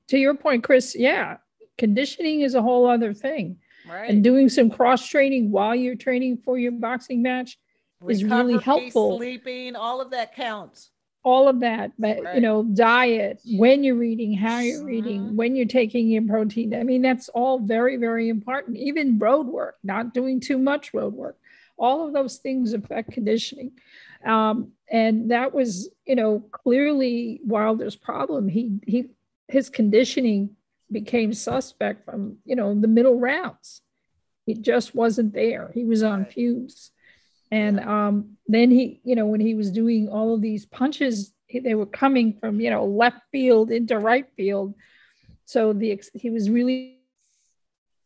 [0.08, 1.36] to your point chris yeah
[1.76, 3.58] conditioning is a whole other thing.
[3.88, 4.10] Right.
[4.10, 7.58] and doing some cross training while you're training for your boxing match
[8.06, 9.16] is really helpful.
[9.16, 10.90] sleeping all of that counts.
[11.24, 11.92] All of that.
[11.98, 12.34] But right.
[12.34, 15.36] you know diet when you're eating how you're eating mm-hmm.
[15.36, 16.74] when you're taking your protein.
[16.74, 18.76] I mean that's all very very important.
[18.76, 21.38] Even road work not doing too much road work.
[21.78, 23.72] All of those things affect conditioning.
[24.24, 28.48] Um, and that was, you know, clearly Wilder's problem.
[28.48, 29.10] He he
[29.48, 30.56] his conditioning
[30.90, 33.82] became suspect from, you know, the middle rounds.
[34.46, 35.70] He just wasn't there.
[35.74, 36.90] He was on fumes.
[37.50, 41.74] And um, then he, you know, when he was doing all of these punches, they
[41.74, 44.74] were coming from, you know, left field into right field.
[45.44, 46.98] So the he was really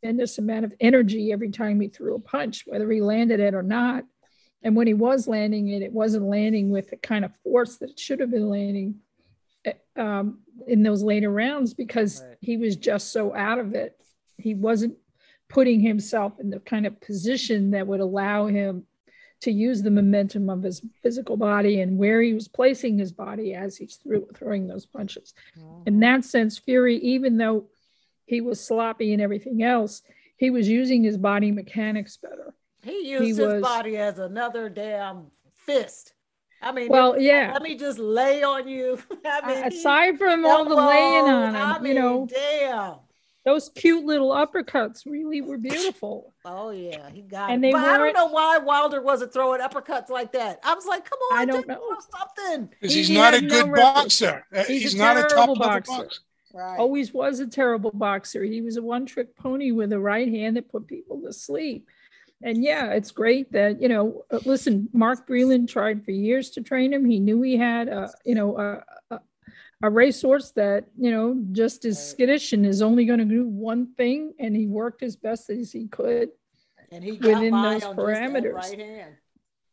[0.00, 3.62] tremendous amount of energy every time he threw a punch, whether he landed it or
[3.62, 4.04] not.
[4.62, 7.90] And when he was landing it, it wasn't landing with the kind of force that
[7.90, 9.00] it should have been landing
[9.64, 12.36] eh, um, in those later rounds because right.
[12.40, 13.98] he was just so out of it.
[14.38, 14.96] He wasn't
[15.48, 18.86] putting himself in the kind of position that would allow him
[19.42, 23.54] to use the momentum of his physical body and where he was placing his body
[23.54, 25.34] as he's threw, throwing those punches.
[25.58, 25.82] Mm-hmm.
[25.86, 27.66] In that sense, Fury, even though
[28.24, 30.02] he was sloppy and everything else,
[30.36, 32.54] he was using his body mechanics better.
[32.82, 36.14] He used he his was, body as another damn fist.
[36.60, 37.50] I mean, well, yeah.
[37.52, 38.98] Let me just lay on you.
[39.26, 42.94] I mean, aside from all the laying on him, I mean, you know, damn.
[43.44, 46.32] Those cute little uppercuts really were beautiful.
[46.44, 47.68] Oh yeah, he got and it.
[47.68, 50.60] They but I don't know why Wilder wasn't throwing uppercuts like that.
[50.62, 51.80] I was like, come on, I don't know
[52.16, 52.66] something.
[52.66, 54.46] Because he's he not a good no boxer.
[54.54, 55.92] Uh, he's, he's a not a top boxer.
[55.92, 56.20] boxer.
[56.54, 56.78] Right.
[56.78, 58.44] Always was a terrible boxer.
[58.44, 61.88] He was a one-trick pony with a right hand that put people to sleep
[62.42, 64.24] and yeah, it's great that you know.
[64.30, 67.04] Uh, listen, Mark Breland tried for years to train him.
[67.04, 69.20] He knew he had a you know a, a,
[69.82, 73.94] a racehorse that you know just is skittish and is only going to do one
[73.94, 76.30] thing, and he worked as best as he could
[76.92, 78.54] and he within those parameters.
[78.54, 79.06] Right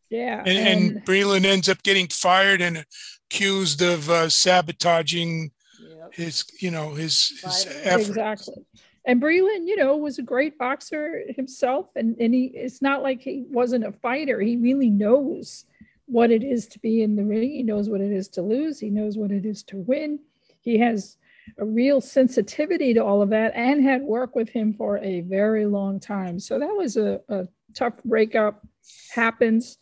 [0.09, 2.83] yeah, and, and, and Breland ends up getting fired and
[3.27, 6.13] accused of uh, sabotaging yep.
[6.13, 8.07] his you know his, his effort.
[8.07, 8.65] Exactly
[9.05, 11.87] and Breland, you know, was a great boxer himself.
[11.95, 14.39] And, and he, it's not like he wasn't a fighter.
[14.39, 15.65] He really knows
[16.05, 17.49] what it is to be in the ring.
[17.49, 18.79] He knows what it is to lose.
[18.79, 20.19] He knows what it is to win.
[20.61, 21.17] He has
[21.57, 25.65] a real sensitivity to all of that and had worked with him for a very
[25.65, 26.39] long time.
[26.39, 28.65] So that was a, a tough breakup.
[29.13, 29.77] Happens.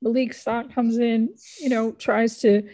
[0.00, 2.68] Malik Scott comes in, you know, tries to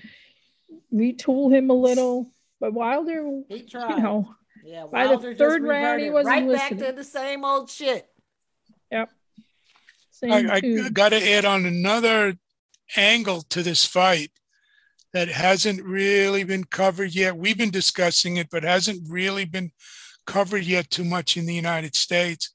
[0.92, 2.32] retool him a little.
[2.60, 4.34] But Wilder, you know,
[4.68, 6.78] yeah, by Wilder the third round, he wasn't right listening.
[6.78, 8.06] back to the same old shit.
[8.92, 9.10] Yep.
[10.10, 12.36] Same I, I got to add on another
[12.94, 14.30] angle to this fight
[15.14, 17.38] that hasn't really been covered yet.
[17.38, 19.70] We've been discussing it, but hasn't really been
[20.26, 22.52] covered yet too much in the United States.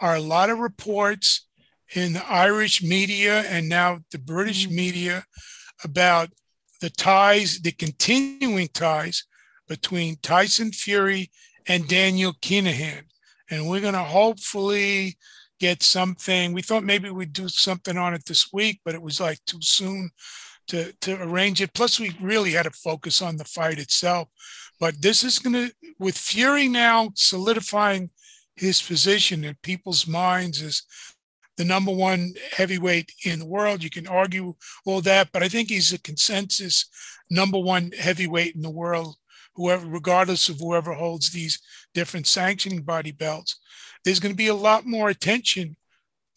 [0.00, 1.48] Are a lot of reports
[1.96, 4.76] in the Irish media and now the British mm-hmm.
[4.76, 5.24] media
[5.82, 6.28] about
[6.80, 9.24] the ties, the continuing ties
[9.66, 11.28] between Tyson Fury
[11.68, 13.02] and Daniel Kinahan.
[13.50, 15.16] And we're going to hopefully
[15.60, 16.52] get something.
[16.52, 19.60] We thought maybe we'd do something on it this week, but it was like too
[19.60, 20.10] soon
[20.68, 21.74] to, to arrange it.
[21.74, 24.28] Plus, we really had to focus on the fight itself.
[24.78, 28.10] But this is going to, with Fury now solidifying
[28.56, 30.82] his position in people's minds as
[31.56, 33.82] the number one heavyweight in the world.
[33.82, 34.54] You can argue
[34.84, 36.86] all that, but I think he's a consensus
[37.30, 39.16] number one heavyweight in the world
[39.56, 41.60] whoever, regardless of whoever holds these
[41.94, 43.58] different sanctioning body belts,
[44.04, 45.76] there's going to be a lot more attention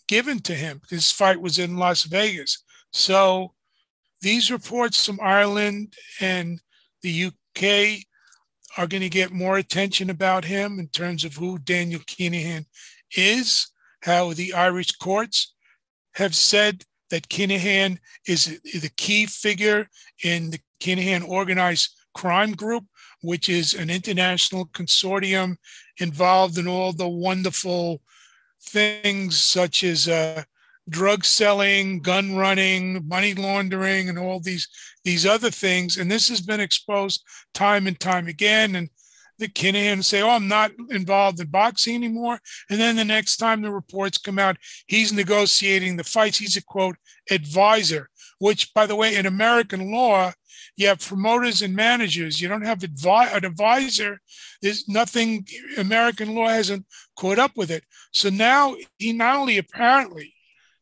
[0.07, 0.81] given to him.
[0.89, 2.63] This fight was in Las Vegas.
[2.91, 3.53] So
[4.21, 6.59] these reports from Ireland and
[7.03, 8.05] the UK
[8.77, 12.65] are going to get more attention about him in terms of who Daniel Kinahan
[13.15, 13.67] is,
[14.01, 15.53] how the Irish courts
[16.15, 17.97] have said that Kinahan
[18.27, 19.87] is the key figure
[20.23, 22.85] in the Kinahan organized crime group,
[23.21, 25.57] which is an international consortium
[25.97, 28.01] involved in all the wonderful
[28.61, 30.43] things such as uh,
[30.89, 34.67] drug selling, gun running, money laundering, and all these
[35.03, 35.97] these other things.
[35.97, 38.75] And this has been exposed time and time again.
[38.75, 38.89] And
[39.37, 42.39] the Kinahan say, "Oh, I'm not involved in boxing anymore,"
[42.69, 44.57] and then the next time the reports come out,
[44.87, 46.37] he's negotiating the fights.
[46.37, 46.97] He's a quote
[47.31, 48.09] advisor,
[48.39, 50.33] which, by the way, in American law,
[50.79, 52.39] you have promoters and managers.
[52.39, 54.21] You don't have advi- an advisor.
[54.61, 55.45] There's nothing.
[55.77, 56.85] American law hasn't
[57.17, 57.83] caught up with it.
[58.13, 60.33] So now he not only apparently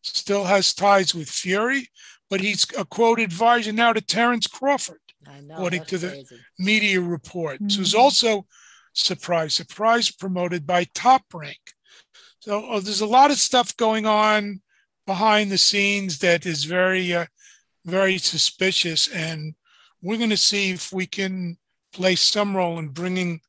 [0.04, 1.90] still has ties with Fury,
[2.30, 6.38] but he's a quote advisor now to Terrence Crawford, know, according to the crazy.
[6.60, 7.56] media report.
[7.56, 7.70] Mm-hmm.
[7.70, 8.46] So it's also
[8.94, 11.74] surprise, surprise promoted by Top Rank.
[12.42, 14.62] So oh, there's a lot of stuff going on
[15.08, 17.26] behind the scenes that is very, uh,
[17.84, 19.56] very suspicious, and
[20.08, 21.58] we're going to see if we can
[21.94, 23.42] play some role in bringing,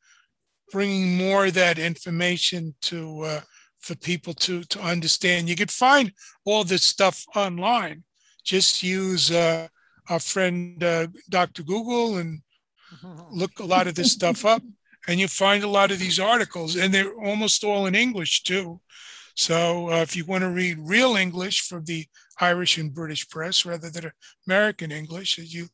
[0.72, 3.22] bringing more of that information to.
[3.22, 3.40] Uh,
[3.80, 5.48] for people to to understand.
[5.48, 6.12] You could find
[6.44, 8.04] all this stuff online.
[8.44, 9.68] Just use uh,
[10.08, 11.62] our friend uh, Dr.
[11.62, 12.40] Google and
[13.30, 14.62] look a lot of this stuff up,
[15.06, 18.80] and you find a lot of these articles, and they're almost all in English too.
[19.34, 22.06] So uh, if you want to read real English from the
[22.40, 24.10] Irish and British press rather than
[24.46, 25.68] American English, you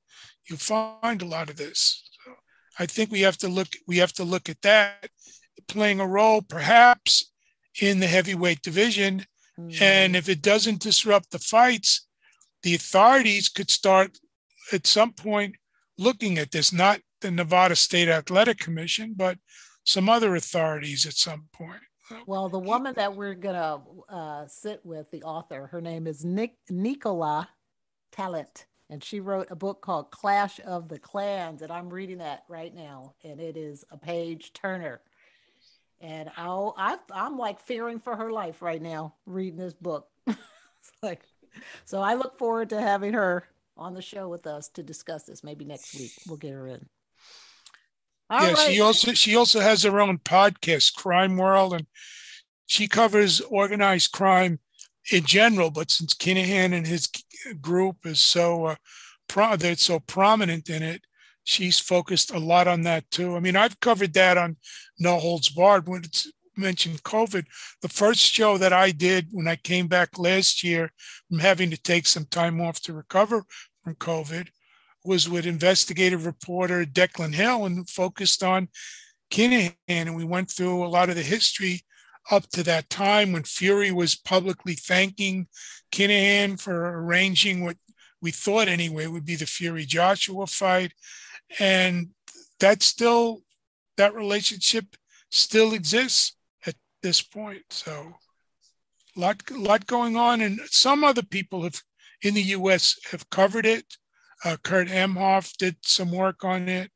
[0.49, 2.03] you find a lot of this.
[2.25, 2.33] So
[2.79, 5.09] I think we have to look we have to look at that
[5.69, 7.33] playing a role perhaps
[7.81, 9.25] in the heavyweight division.
[9.59, 9.83] Mm-hmm.
[9.83, 12.07] And if it doesn't disrupt the fights,
[12.63, 14.19] the authorities could start
[14.73, 15.57] at some point
[15.97, 19.39] looking at this, not the Nevada State Athletic Commission, but
[19.85, 21.81] some other authorities at some point.
[22.27, 23.81] Well, the woman that we're going to
[24.15, 27.49] uh, sit with, the author, her name is Nick, Nicola
[28.13, 28.67] Tallant.
[28.91, 31.63] And she wrote a book called Clash of the Clans.
[31.63, 33.15] And I'm reading that right now.
[33.25, 35.01] And it is a page turner.
[36.01, 40.09] And I, I'm like fearing for her life right now reading this book.
[41.03, 41.23] like,
[41.85, 45.43] so I look forward to having her on the show with us to discuss this.
[45.43, 46.87] Maybe next week we'll get her in.
[48.31, 48.73] All yeah, right.
[48.73, 51.87] she also she also has her own podcast, Crime World, and
[52.67, 54.61] she covers organized crime
[55.13, 55.71] in general.
[55.71, 57.09] But since Kinahan and his
[57.61, 58.75] group is so uh,
[59.29, 61.03] pro- they're so prominent in it,
[61.45, 63.37] she's focused a lot on that too.
[63.37, 64.57] I mean, I've covered that on
[64.99, 67.45] No Holds Barred when it's mentioned COVID.
[67.83, 70.93] The first show that I did when I came back last year
[71.29, 73.45] from having to take some time off to recover
[73.83, 74.49] from COVID
[75.05, 78.69] was with investigative reporter Declan Hill and focused on
[79.31, 79.75] Kinahan.
[79.89, 81.83] And we went through a lot of the history
[82.31, 85.47] up to that time when Fury was publicly thanking
[85.93, 87.77] Kinahan for arranging what
[88.21, 90.93] we thought anyway would be the Fury Joshua fight.
[91.59, 92.09] And
[92.61, 93.43] that still,
[93.97, 94.97] that relationship
[95.31, 97.63] still exists at this point.
[97.71, 98.15] So
[99.17, 100.41] a lot, lot going on.
[100.41, 101.83] And some other people have
[102.23, 103.85] in the US have covered it.
[104.45, 106.91] Uh, Kurt Emhoff did some work on it.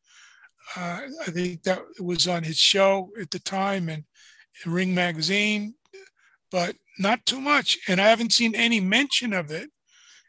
[0.76, 4.04] Uh, I think that was on his show at the time and
[4.66, 5.74] Ring Magazine,
[6.50, 7.78] but not too much.
[7.88, 9.70] And I haven't seen any mention of it.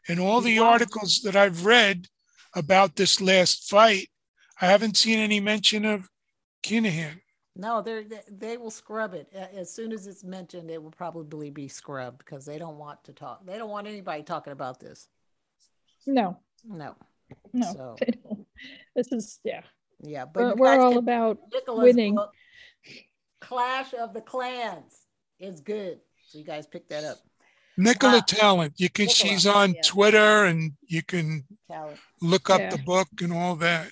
[0.08, 2.06] In all the articles that I've read
[2.54, 4.08] about this last fight,
[4.60, 6.08] I haven't seen any mention of
[6.62, 7.20] Kinahan.
[7.56, 10.70] No, they they will scrub it as soon as it's mentioned.
[10.70, 13.44] It will probably be scrubbed because they don't want to talk.
[13.44, 15.08] They don't want anybody talking about this.
[16.06, 16.96] No, no,
[17.52, 17.72] no.
[17.72, 17.96] So.
[18.94, 19.62] This is yeah,
[20.02, 20.24] yeah.
[20.24, 22.14] But we're, we're all about Nicholas winning.
[22.14, 22.32] Book,
[23.40, 25.06] Clash of the Clans
[25.38, 26.00] is good.
[26.28, 27.18] So you guys pick that up.
[27.76, 28.74] Nicola uh, Tallant.
[28.76, 29.06] You can.
[29.06, 29.80] Nicola, she's on yeah.
[29.82, 31.98] Twitter, and you can Tallant.
[32.20, 32.70] look up yeah.
[32.70, 33.90] the book and all that.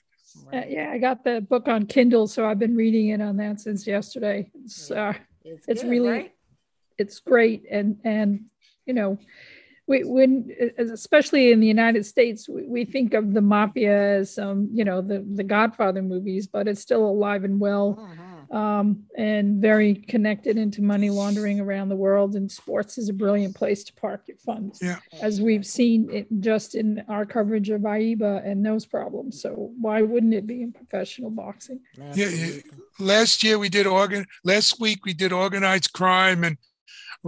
[0.53, 3.61] Uh, yeah, I got the book on Kindle, so I've been reading it on that
[3.61, 4.51] since yesterday.
[4.65, 6.33] It's uh, it's, it's good, really right?
[6.99, 8.45] it's great, and and
[8.85, 9.19] you know,
[9.87, 14.69] we when especially in the United States, we, we think of the mafia as um
[14.73, 17.99] you know the the Godfather movies, but it's still alive and well.
[18.01, 22.35] Uh-huh um, and very connected into money laundering around the world.
[22.35, 24.99] And sports is a brilliant place to park your funds, yeah.
[25.21, 29.41] as we've seen it just in our coverage of AIBA and those problems.
[29.43, 31.81] So why wouldn't it be in professional boxing?
[32.15, 32.61] Yeah, yeah.
[32.99, 34.27] Last year we did organ.
[34.45, 36.57] Last week we did organized crime and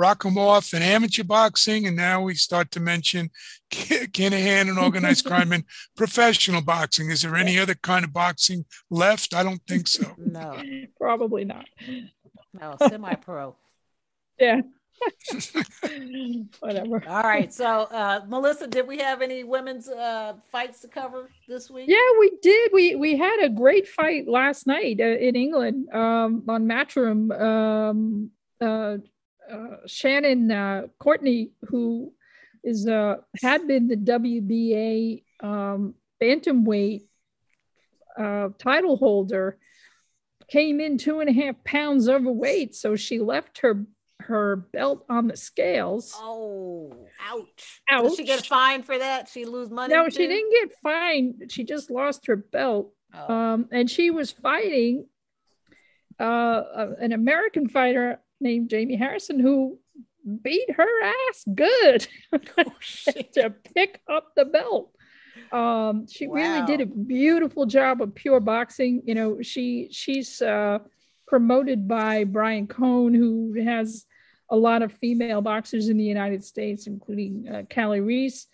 [0.01, 3.30] rock them off in amateur boxing, and now we start to mention
[3.70, 7.11] Kinahan and organized crime and professional boxing.
[7.11, 9.34] Is there any other kind of boxing left?
[9.34, 10.07] I don't think so.
[10.18, 10.62] No,
[10.96, 11.66] probably not.
[12.59, 13.55] No, semi-pro.
[14.38, 14.62] Yeah.
[16.61, 17.05] Whatever.
[17.07, 17.53] All right.
[17.53, 21.86] So, uh, Melissa, did we have any women's uh, fights to cover this week?
[21.88, 22.70] Yeah, we did.
[22.72, 27.38] We we had a great fight last night uh, in England um, on Matchroom.
[27.38, 28.30] Um,
[28.62, 28.98] uh,
[29.86, 32.12] Shannon uh, Courtenay, who
[32.62, 37.03] is uh, had been the WBA um, bantamweight
[38.18, 39.59] uh, title holder,
[40.48, 43.86] came in two and a half pounds overweight, so she left her
[44.20, 46.14] her belt on the scales.
[46.16, 46.94] Oh,
[47.26, 47.82] ouch.
[47.90, 48.11] Ouch.
[48.11, 49.28] Did she get fined for that?
[49.28, 49.94] She lose money?
[49.94, 50.11] No, too?
[50.11, 51.51] she didn't get fined.
[51.51, 52.92] She just lost her belt.
[53.14, 53.34] Oh.
[53.34, 55.07] Um, and she was fighting
[56.18, 56.62] uh,
[57.01, 59.78] an American fighter named Jamie Harrison who
[60.43, 62.07] beat her ass good
[62.59, 63.32] Oh, shit.
[63.34, 64.91] to pick up the belt.
[65.53, 69.03] Um, she really did a beautiful job of pure boxing.
[69.05, 70.78] You know, she she's uh,
[71.26, 74.05] promoted by Brian Cohn, who has
[74.51, 78.47] a lot of female boxers in the United States, including uh, Kali Reis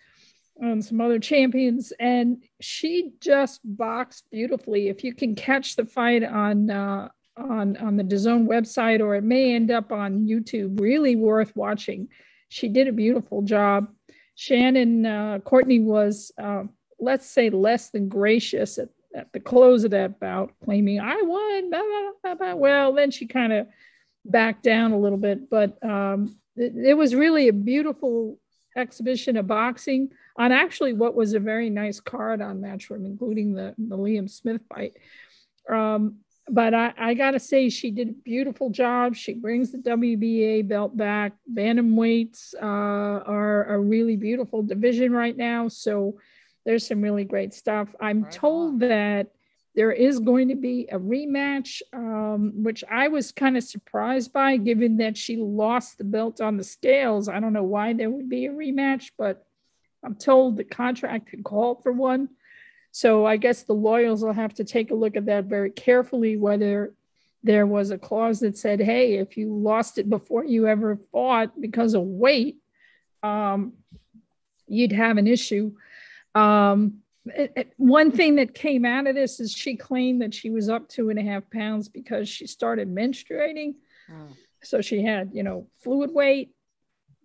[0.59, 1.91] and some other champions.
[1.99, 4.87] And she just boxed beautifully.
[4.87, 9.23] If you can catch the fight on uh, on on the DAZN website, or it
[9.23, 12.09] may end up on YouTube, really worth watching.
[12.49, 13.87] She did a beautiful job.
[14.35, 16.63] Shannon uh, Courtenay was, uh,
[16.99, 21.69] let's say, less than gracious at, at the close of that bout, claiming I won.
[21.69, 21.81] Blah,
[22.23, 22.55] blah, blah.
[22.55, 23.67] Well, then she kind of
[24.23, 28.39] backed down a little bit, but um, it, it was really a beautiful
[28.75, 33.73] exhibition of boxing on actually what was a very nice card on Matchroom, including the,
[33.77, 34.93] the Liam Smith fight.
[35.67, 36.17] Um,
[36.49, 39.15] but I, I got to say, she did a beautiful job.
[39.15, 41.33] She brings the WBA belt back.
[41.51, 45.67] Bantamweights uh, are a really beautiful division right now.
[45.67, 46.19] So
[46.65, 47.93] there's some really great stuff.
[47.99, 48.89] I'm Right told on.
[48.89, 49.27] that
[49.75, 54.57] there is going to be a rematch, um, which I was kind of surprised by,
[54.57, 57.29] given that she lost the belt on the scales.
[57.29, 59.45] I don't know why there would be a rematch, but
[60.03, 62.29] I'm told the contract had called for one.
[62.97, 66.35] So I guess the lawyers will have to take a look at that very carefully,
[66.35, 66.95] whether
[67.43, 71.61] there was a clause that said, hey, if you lost it before you ever fought
[71.61, 72.57] because of weight,
[73.21, 73.73] um,
[74.65, 75.73] you'd have an issue.
[76.33, 80.49] Um, it- it- one thing that came out of this is she claimed that she
[80.49, 83.75] was up two and a half pounds because she started menstruating.
[84.09, 84.29] Mm.
[84.63, 86.55] So she had, you know, fluid weight.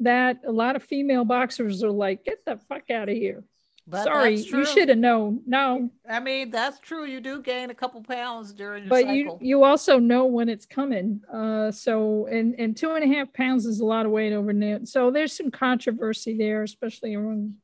[0.01, 3.43] That a lot of female boxers are like, get the fuck out of here.
[3.87, 5.43] But Sorry, you should have known.
[5.45, 7.05] No, I mean, that's true.
[7.05, 9.15] You do gain a couple pounds during your but cycle.
[9.15, 11.21] you you also know when it's coming.
[11.33, 14.53] Uh, so and and two and a half pounds is a lot of weight over
[14.53, 14.81] there.
[14.85, 17.57] So there's some controversy there, especially around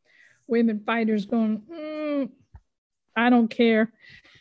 [0.48, 2.30] women fighters going, "Mm,
[3.14, 3.92] I don't care.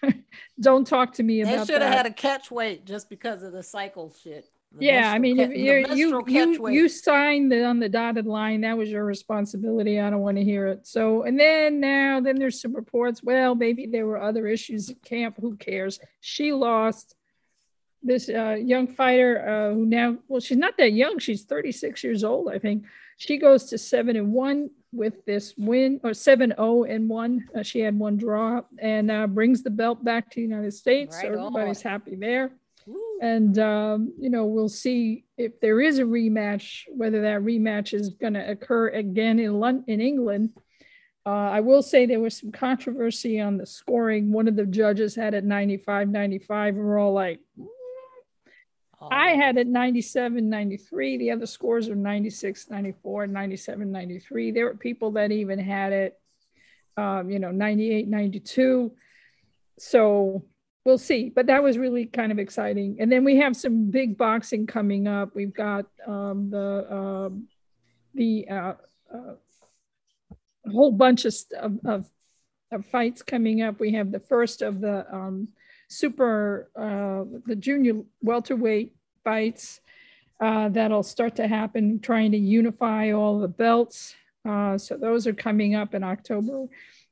[0.59, 3.43] don't talk to me they about They should have had a catch weight just because
[3.43, 4.49] of the cycle shit.
[4.73, 8.61] The yeah, I mean, ca- you're, you you you signed it on the dotted line.
[8.61, 9.99] That was your responsibility.
[9.99, 10.85] I don't want to hear it.
[10.85, 13.23] So, and then now, then there's some reports.
[13.23, 15.37] Well, maybe there were other issues at camp.
[15.39, 15.99] Who cares?
[16.19, 17.15] She lost
[18.03, 21.17] this uh, young fighter uh, who now, well, she's not that young.
[21.19, 22.85] She's 36 years old, I think.
[23.17, 27.47] She goes to seven and one with this win, or seven zero and one.
[27.55, 31.15] Uh, she had one draw and uh, brings the belt back to the United States.
[31.15, 31.91] Right so everybody's on.
[31.91, 32.51] happy there
[33.21, 38.09] And um, you know we'll see if there is a rematch whether that rematch is
[38.09, 40.51] going to occur again in London in England.
[41.25, 44.31] Uh, I will say there was some controversy on the scoring.
[44.31, 47.39] One of the judges had it 95 95 and we're all like
[48.99, 54.65] Oh, I had it 97 93 the other scores are 96 94 97 93 there
[54.65, 56.19] were people that even had it
[56.97, 58.91] um, you know 98 92
[59.77, 60.43] so
[60.87, 62.95] we'll see but that was really kind of exciting.
[63.01, 65.35] And then we have some big boxing coming up.
[65.35, 67.47] We've got um, the um,
[68.15, 68.73] the uh,
[69.13, 69.33] uh,
[70.71, 71.35] whole bunch of,
[71.83, 72.09] of,
[72.71, 73.81] of fights coming up.
[73.81, 75.49] We have the first of the um,
[75.89, 79.81] super uh, the junior welterweight fights
[80.39, 84.15] uh, that'll start to happen trying to unify all the belts.
[84.47, 86.65] Uh, so those are coming up in october.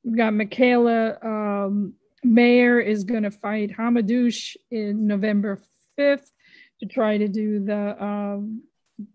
[0.05, 1.95] We've got Mikaela um,
[2.25, 5.61] Mayer is going to fight Hamadouche in November
[5.99, 6.29] 5th
[6.79, 8.63] to try to do the um,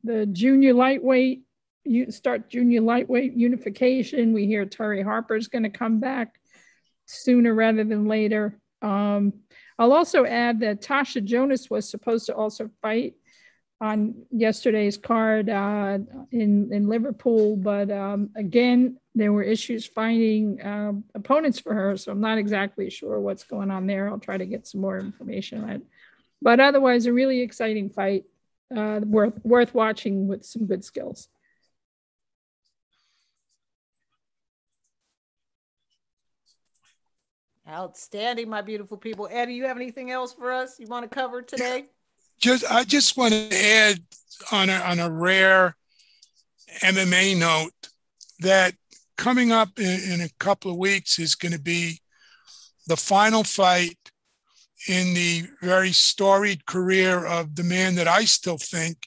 [0.05, 1.43] the junior lightweight
[1.85, 4.33] you start junior lightweight unification.
[4.33, 6.39] We hear Terri Harper is going to come back
[7.07, 8.59] sooner rather than later.
[8.83, 9.33] Um,
[9.79, 13.15] I'll also add that Tasha Jonas was supposed to also fight
[13.81, 15.99] on yesterday's card uh,
[16.31, 22.13] in in Liverpool, but um, again there were issues finding uh, opponents for her, so
[22.13, 24.09] I'm not exactly sure what's going on there.
[24.09, 25.83] I'll try to get some more information on it.
[26.41, 28.25] But otherwise, a really exciting fight
[28.75, 31.29] uh, worth worth watching with some good skills.
[37.69, 39.29] Outstanding, my beautiful people.
[39.31, 41.87] Eddie, you have anything else for us you want to cover today?
[42.41, 44.01] Just I just want to add
[44.51, 45.77] on a on a rare
[46.83, 47.73] MMA note
[48.41, 48.75] that
[49.17, 52.01] coming up in, in a couple of weeks is going to be
[52.87, 53.99] the final fight
[54.89, 59.07] in the very storied career of the man that I still think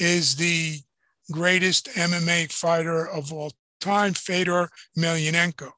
[0.00, 0.78] is the
[1.30, 5.70] greatest MMA fighter of all time, Fedor Emelianenko.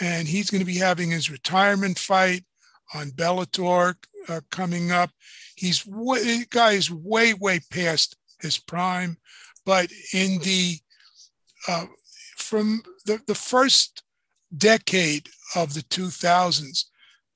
[0.00, 2.44] And he's going to be having his retirement fight
[2.94, 3.94] on Bellator
[4.28, 5.10] uh, coming up.
[5.54, 9.16] He's way, guy is way, way past his prime,
[9.64, 10.78] but in the
[11.68, 11.86] uh,
[12.36, 14.02] from the, the first
[14.56, 16.84] decade of the 2000s,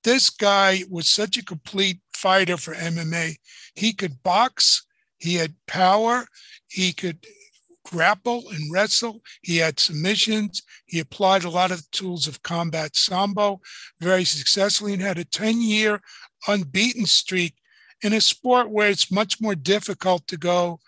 [0.04, 3.36] this guy was such a complete fighter for MMA.
[3.74, 4.84] He could box,
[5.18, 6.26] he had power,
[6.68, 7.26] he could
[7.84, 12.94] grapple and wrestle, he had submissions, he applied a lot of the tools of combat
[12.96, 13.60] sambo
[14.00, 16.00] very successfully and had a 10 year
[16.46, 17.54] unbeaten streak
[18.02, 20.80] in a sport where it's much more difficult to go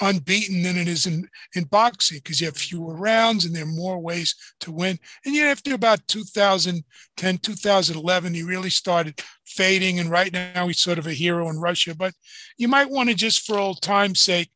[0.00, 3.66] unbeaten than it is in, in boxing because you have fewer rounds and there are
[3.66, 4.98] more ways to win.
[5.24, 10.00] And yet, after about 2010, 2011, he really started fading.
[10.00, 11.94] And right now, he's sort of a hero in Russia.
[11.94, 12.14] But
[12.58, 14.50] you might want to just, for old time's sake,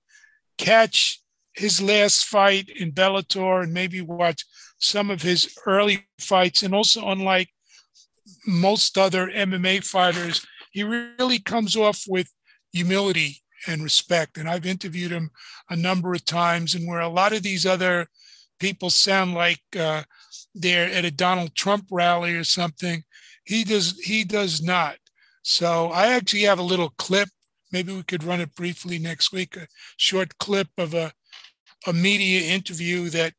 [0.56, 1.20] catch
[1.52, 4.44] his last fight in Bellator and maybe watch
[4.78, 6.62] some of his early fights.
[6.62, 7.48] And also, unlike
[8.46, 10.44] most other MMA fighters,
[10.78, 12.32] he really comes off with
[12.72, 14.38] humility and respect.
[14.38, 15.30] And I've interviewed him
[15.68, 18.06] a number of times, and where a lot of these other
[18.60, 20.04] people sound like uh,
[20.54, 23.02] they're at a Donald Trump rally or something,
[23.42, 24.98] he does he does not.
[25.42, 27.28] So I actually have a little clip.
[27.72, 29.56] Maybe we could run it briefly next week.
[29.56, 29.66] A
[29.96, 31.12] short clip of a
[31.88, 33.34] a media interview that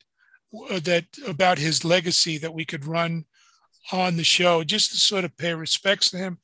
[0.69, 3.23] uh, that about his legacy that we could run
[3.91, 6.37] on the show just to sort of pay respects to him.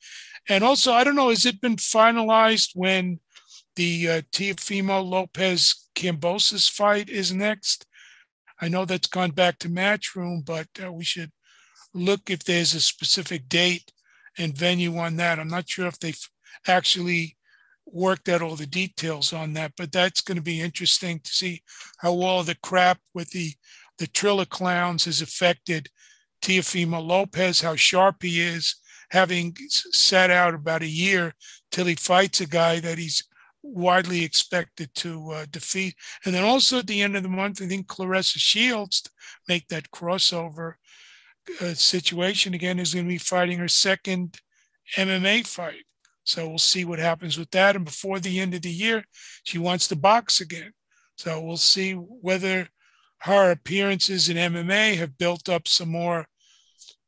[0.48, 3.20] And also, I don't know, has it been finalized when
[3.76, 7.86] the uh, Teofimo Lopez Kambosos fight is next.
[8.60, 11.30] I know that's gone back to Matchroom, but uh, we should
[11.92, 13.92] look if there's a specific date
[14.38, 15.38] and venue on that.
[15.38, 16.28] I'm not sure if they've
[16.66, 17.36] actually
[17.86, 21.62] worked out all the details on that, but that's going to be interesting to see
[21.98, 23.52] how all the crap with the
[23.98, 25.88] the Triller clowns has affected
[26.42, 28.76] Teofimo Lopez, how sharp he is,
[29.10, 31.32] having sat out about a year
[31.70, 33.24] till he fights a guy that he's
[33.62, 35.94] widely expected to uh, defeat.
[36.24, 39.02] And then also at the end of the month, I think Claressa Shields
[39.48, 40.74] make that crossover
[41.60, 44.38] uh, situation again is going to be fighting her second
[44.96, 45.84] MMA fight.
[46.24, 47.76] So we'll see what happens with that.
[47.76, 49.04] And before the end of the year,
[49.44, 50.72] she wants to box again.
[51.16, 52.68] So we'll see whether
[53.20, 56.26] her appearances in MMA have built up some more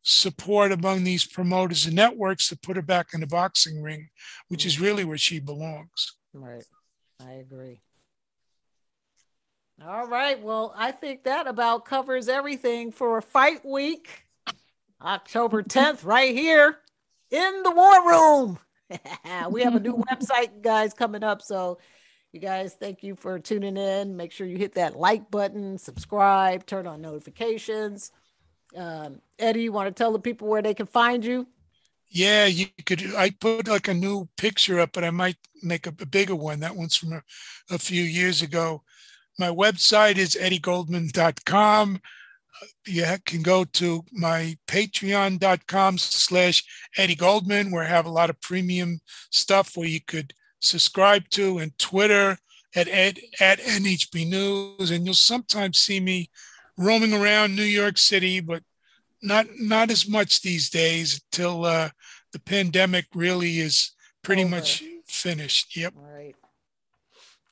[0.08, 4.08] support among these promoters and networks to put her back in the boxing ring,
[4.48, 6.14] which is really where she belongs.
[6.32, 6.64] Right.
[7.20, 7.82] I agree.
[9.84, 10.40] All right.
[10.42, 14.24] Well, I think that about covers everything for Fight Week,
[15.00, 16.78] October 10th, right here
[17.30, 18.58] in the War Room.
[19.50, 21.42] we have a new website, guys, coming up.
[21.42, 21.78] So,
[22.32, 24.16] you guys, thank you for tuning in.
[24.16, 28.10] Make sure you hit that like button, subscribe, turn on notifications.
[28.76, 31.46] Um, Eddie, you want to tell the people where they can find you?
[32.10, 33.14] Yeah, you could.
[33.14, 36.60] I put like a new picture up, but I might make a, a bigger one.
[36.60, 37.22] That one's from a,
[37.70, 38.82] a, few years ago.
[39.38, 42.00] My website is eddiegoldman.com.
[42.86, 46.64] You can go to my patreon.com slash
[46.96, 49.00] Eddie Goldman, where I have a lot of premium
[49.30, 52.38] stuff where you could subscribe to, and Twitter
[52.74, 54.90] at ed, at NHB News.
[54.90, 56.30] And you'll sometimes see me
[56.78, 58.62] roaming around New York City, but
[59.22, 61.90] not not as much these days until uh,
[62.32, 64.56] the pandemic really is pretty Over.
[64.56, 65.76] much finished.
[65.76, 65.94] Yep.
[65.96, 66.34] All right.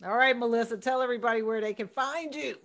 [0.04, 2.56] All right, Melissa, tell everybody where they can find you.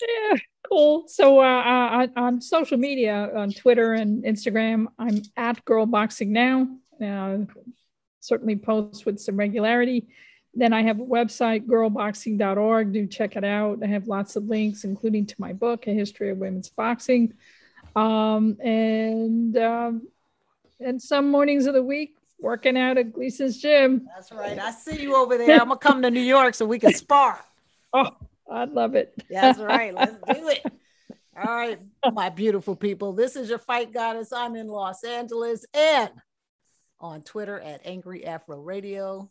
[0.00, 0.36] Yeah,
[0.68, 1.04] cool.
[1.06, 6.68] So uh, uh, on social media, on Twitter and Instagram, I'm at Girl Boxing Now.
[7.00, 7.38] Uh,
[8.20, 10.08] certainly post with some regularity.
[10.54, 12.92] Then I have a website, girlboxing.org.
[12.92, 13.78] Do check it out.
[13.82, 17.32] I have lots of links, including to my book, A History of Women's Boxing.
[17.96, 20.08] Um, and um,
[20.80, 24.06] and some mornings of the week working out at Gleason's gym.
[24.14, 24.58] That's right.
[24.58, 25.60] I see you over there.
[25.60, 27.42] I'm gonna come to New York so we can spar.
[27.92, 28.10] oh,
[28.50, 29.14] I'd love it.
[29.30, 29.94] That's right.
[29.94, 30.64] Let's do it.
[31.34, 31.78] All right,
[32.12, 33.14] my beautiful people.
[33.14, 34.32] This is your fight goddess.
[34.34, 36.10] I'm in Los Angeles and
[37.00, 39.30] on Twitter at Angry Afro Radio,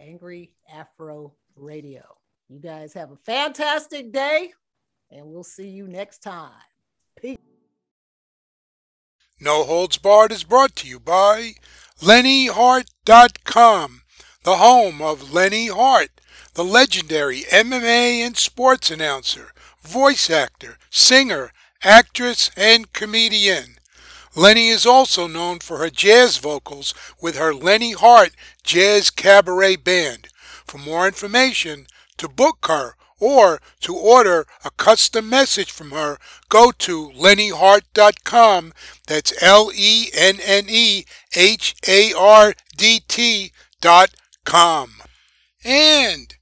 [0.00, 2.02] Angry Afro Radio.
[2.48, 4.52] You guys have a fantastic day,
[5.10, 6.52] and we'll see you next time.
[7.20, 7.36] Peace.
[9.40, 11.52] No Holds Barred is brought to you by
[12.00, 14.02] LenneHardt.com,
[14.42, 16.20] the home of Lenne Hardt,
[16.54, 23.79] the legendary MMA and sports announcer, voice actor, singer, actress, and comedian.
[24.36, 30.28] Lenne is also known for her jazz vocals with her Lenne Hardt Jazz Cabaret Band.
[30.64, 36.18] For more information, to book her, or to order a custom message from her,
[36.48, 38.72] go to lennehardt.com.
[39.06, 41.04] That's L E N N E
[41.34, 44.10] H A R D T dot
[44.44, 45.02] com.
[45.64, 46.34] And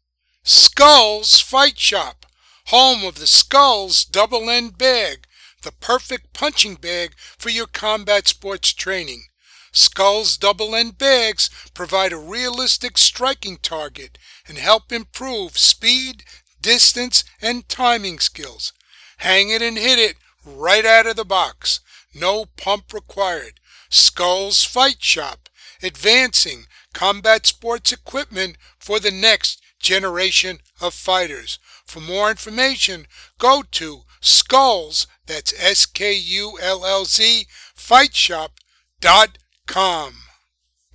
[0.45, 2.27] Skullz Fight Shop,
[2.67, 5.27] home of the Skullz Double End Bag
[5.63, 9.25] the perfect punching bag for your combat sports training.
[9.73, 16.25] Skullz double end bags provide a realistic striking target and help improve speed,
[16.61, 18.73] distance, and timing skills.
[19.19, 21.81] Hang it and hit it right out of the box.
[22.15, 23.61] No pump required.
[23.91, 25.49] Skullz Fight Shop,
[25.83, 31.59] advancing combat sports equipment for the next generation of fighters.
[31.85, 33.07] For more information,
[33.39, 40.15] go to Skullz, that's S-K-U-L-L-Z, fightshop.com.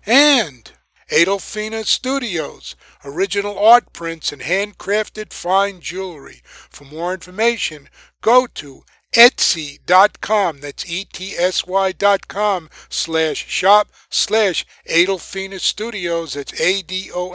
[0.05, 0.71] And
[1.11, 2.75] Adolphina Studios,
[3.05, 6.41] original art prints and handcrafted fine jewelry.
[6.43, 7.89] For more information,
[8.21, 17.29] go to etsy.com, that's E-T-S-Y dot com, slash shop, slash Adolphina Studios, that's A-D-O-L-P-H-I-N-A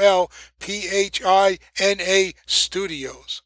[2.47, 3.43] Studios.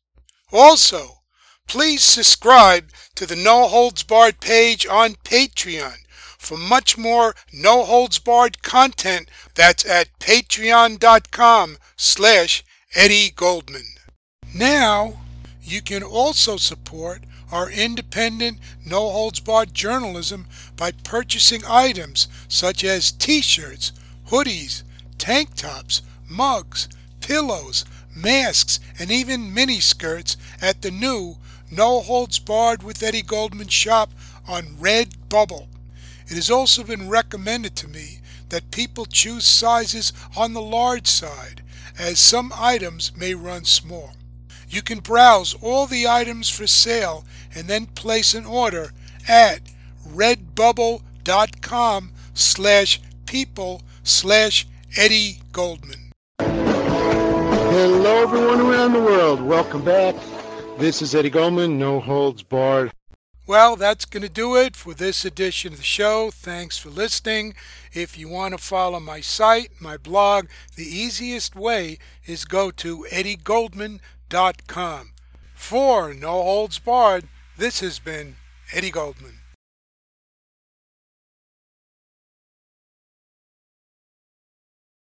[0.51, 1.22] Also,
[1.69, 5.97] please subscribe to the No Holds Barred page on Patreon
[6.39, 13.87] for much more No Holds Barred content that's at patreon.com slash Eddie Goldman.
[14.55, 15.21] Now,
[15.63, 20.47] you can also support our independent No Holds Barred journalism
[20.77, 23.93] by purchasing items such as t-shirts,
[24.29, 24.83] hoodies,
[25.19, 26.89] tank tops, mugs,
[27.21, 27.85] pillows,
[28.17, 31.37] masks, and even mini skirts at the new
[31.73, 34.13] No Holds Barred with Eddie Goldman shop
[34.47, 35.69] on Redbubble.
[36.29, 38.19] It has also been recommended to me
[38.51, 41.63] that people choose sizes on the large side,
[41.99, 44.11] as some items may run small.
[44.69, 48.93] You can browse all the items for sale and then place an order
[49.27, 49.61] at
[50.07, 56.13] redbubble.com slash people slash Eddie Goldman.
[56.39, 59.41] Hello, everyone around the world.
[59.41, 60.15] Welcome back.
[60.79, 62.93] This is Eddie Goldman, No Holds Barred.
[63.47, 66.31] Well, that's going to do it for this edition of the show.
[66.31, 67.55] Thanks for listening.
[67.93, 73.07] If you want to follow my site, my blog, the easiest way is go to
[73.11, 75.11] eddiegoldman.com.
[75.55, 78.37] For No Holds Barred, this has been
[78.73, 79.42] Eddie Goldman.